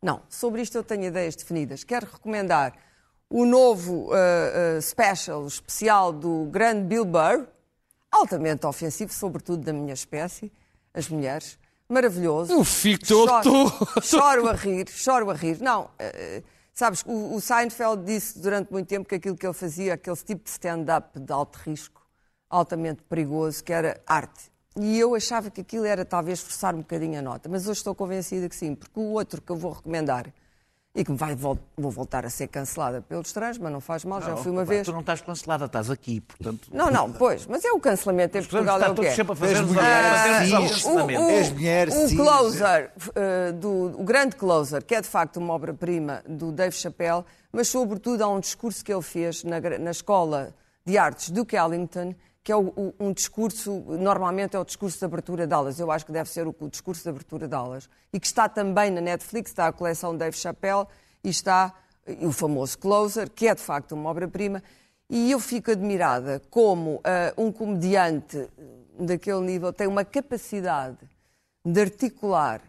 [0.00, 1.84] Não, sobre isto eu tenho ideias definidas.
[1.84, 2.72] Quero recomendar
[3.28, 7.46] o novo uh, uh, special especial do grande Bill Burr,
[8.10, 10.52] altamente ofensivo, sobretudo da minha espécie,
[10.92, 11.58] as mulheres.
[11.88, 12.52] Maravilhoso.
[12.52, 15.60] Eu fico todo- choro, choro a rir, choro a rir.
[15.60, 16.42] Não, eh,
[16.72, 20.44] sabes, o, o Seinfeld disse durante muito tempo que aquilo que ele fazia, aquele tipo
[20.44, 22.06] de stand-up de alto risco,
[22.48, 24.50] altamente perigoso, que era arte.
[24.76, 27.94] E eu achava que aquilo era talvez forçar um bocadinho a nota, mas hoje estou
[27.94, 30.32] convencida que sim, porque o outro que eu vou recomendar
[30.94, 34.20] e que me vai, vou voltar a ser cancelada pelos trans, mas não faz mal,
[34.20, 34.86] já fui uma vez.
[34.86, 36.68] Tu não estás cancelada, estás aqui, portanto.
[36.70, 39.14] Não, não, pois, mas é o cancelamento em Portugal, é o que todos é.
[39.14, 40.84] sempre a fazer mulheres.
[41.30, 42.16] És mulher, o cis.
[42.16, 47.24] Closer, uh, do, o grande Closer, que é de facto uma obra-prima do Dave Chappelle,
[47.50, 52.14] mas sobretudo há um discurso que ele fez na, na Escola de Artes do Kellington,
[52.44, 55.90] que é o- o- um discurso, normalmente é o discurso de abertura de aulas, eu
[55.92, 58.90] acho que deve ser o, o discurso de abertura de aulas, e que está também
[58.90, 60.86] na Netflix, está a coleção Dave Chappelle,
[61.22, 61.72] e está
[62.06, 64.62] eh, o famoso Closer, que é de facto uma obra-prima,
[65.08, 68.48] e eu fico admirada como ah, um comediante eh,
[68.98, 70.98] daquele nível tem uma capacidade
[71.64, 72.60] de articular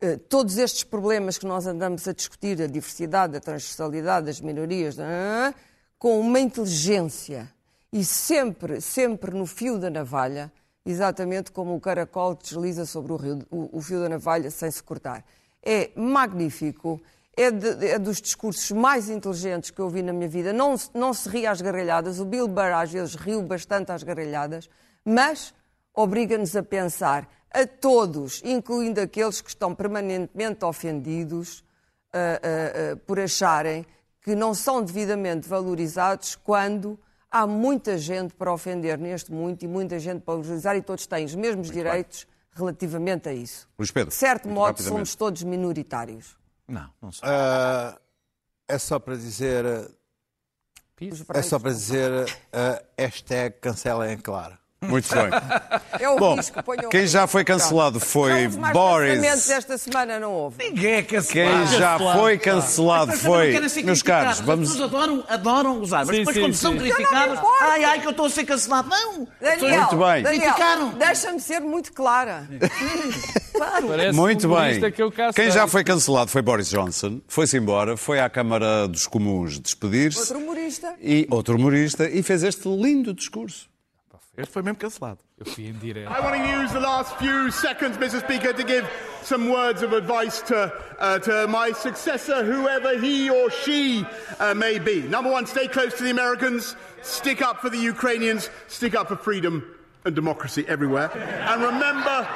[0.00, 4.98] eh, todos estes problemas que nós andamos a discutir, a diversidade, a transversalidade, as minorias,
[4.98, 5.54] ah,
[5.98, 7.50] com uma inteligência
[7.98, 10.52] e sempre, sempre no fio da navalha,
[10.84, 14.82] exatamente como o caracol desliza sobre o, rio- o- o fio da navalha sem se
[14.82, 15.24] cortar.
[15.62, 17.00] É magnífico,
[17.34, 20.52] é, de- é dos discursos mais inteligentes que eu vi na minha vida.
[20.52, 24.68] Não, não se ri às gargalhadas, o Bill Burr às vezes riu bastante às gargalhadas,
[25.04, 25.54] mas
[25.94, 31.64] obriga-nos a pensar a todos, incluindo aqueles que estão permanentemente ofendidos
[32.12, 33.86] ah, ah, ah, por acharem
[34.20, 36.98] que não são devidamente valorizados quando
[37.30, 41.24] há muita gente para ofender neste mundo e muita gente para valorizar e todos têm
[41.24, 43.68] os mesmos direitos relativamente a isso.
[43.78, 46.36] Luís Pedro, De certo muito modo, somos todos minoritários.
[46.66, 47.28] Não, não sei.
[47.28, 47.98] Ah,
[48.66, 49.64] é só para dizer,
[51.00, 52.10] Os é só para dizer
[52.52, 54.58] ah, hashtag cancelem claro.
[54.82, 55.24] Muito bem.
[55.98, 59.08] É o Bom, risco, ponham- quem já foi cancelado foi Não, mais Boris.
[59.14, 60.62] cancelamentos esta semana não houve.
[60.62, 61.68] Ninguém é cancelado.
[61.70, 63.52] Quem já foi cancelado Mas também não foi.
[63.52, 64.24] querem ser Meus criticados.
[64.26, 64.70] caros, As vamos.
[64.72, 66.60] pessoas adoram, adoram usar, mas Sim, depois sim, quando sim.
[66.60, 67.56] são criticados, importo.
[67.64, 68.88] ai, ai, que eu estou a ser cancelado.
[68.90, 69.28] Não!
[69.40, 70.22] Daniel, Muito bem.
[70.22, 72.46] Daniel, deixa-me ser muito clara.
[73.58, 74.92] Parece Muito um bem.
[74.92, 75.52] que eu cá Quem sei.
[75.52, 77.20] já foi cancelado foi Boris Johnson.
[77.26, 80.18] Foi-se embora, foi à Câmara dos Comuns despedir-se.
[80.18, 80.94] Outro humorista.
[81.00, 83.68] E outro humorista e fez este lindo discurso.
[84.36, 85.18] Este foi mesmo cancelado.
[85.38, 86.10] Eu fui em direto.
[86.10, 88.20] I want to use the last few seconds, Mr.
[88.20, 88.86] Speaker, to give
[89.22, 94.04] some words of advice to, uh, to my successor, whoever he or she
[94.38, 95.00] uh, may be.
[95.02, 99.16] Number one, stay close to the Americans, stick up for the Ukrainians, stick up for
[99.16, 99.64] freedom
[100.04, 101.10] and democracy everywhere.
[101.48, 102.28] And remember,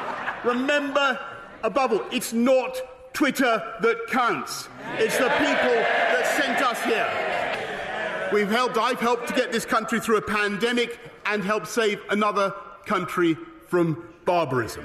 [0.42, 1.20] remember,
[1.62, 2.80] above all, it's not
[3.12, 4.68] Twitter that counts.
[4.96, 5.76] It's the people
[6.14, 7.08] that sent us here.
[8.32, 10.98] We've helped, I've helped to get this country through a pandemic
[11.30, 12.52] and help save another
[12.86, 13.36] country
[13.68, 14.84] from barbarism.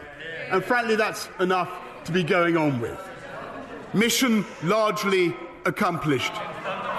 [0.52, 1.70] And frankly, that's enough
[2.06, 3.00] to be going on with.
[3.94, 5.36] Mission largely
[5.66, 6.34] accomplished.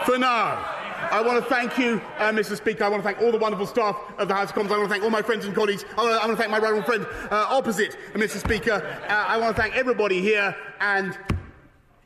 [0.05, 0.73] For now,
[1.13, 2.57] I want to thank you, uh, Mr.
[2.57, 2.83] Speaker.
[2.83, 4.73] I want to thank all the wonderful staff of the House of Commons.
[4.73, 5.85] I want to thank all my friends and colleagues.
[5.97, 8.39] I want to, I want to thank my right friend uh, opposite, Mr.
[8.39, 8.83] Speaker.
[9.09, 11.17] Uh, I want to thank everybody here and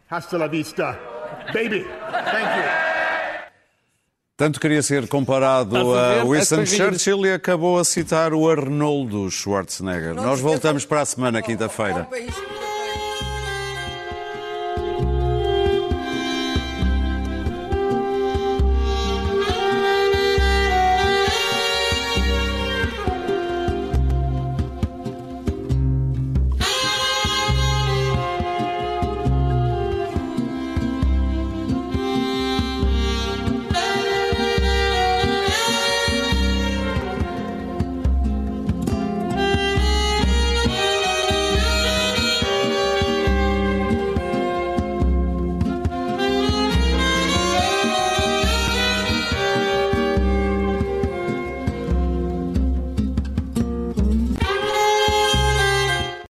[0.08, 0.98] hasta la vista,
[1.54, 1.86] baby.
[2.10, 2.99] Thank you.
[4.40, 6.64] Tanto queria ser comparado a a Winston.
[6.64, 10.14] Churchill e acabou a citar o Arnoldo Schwarzenegger.
[10.14, 12.08] Não Nós voltamos para a semana, quinta-feira.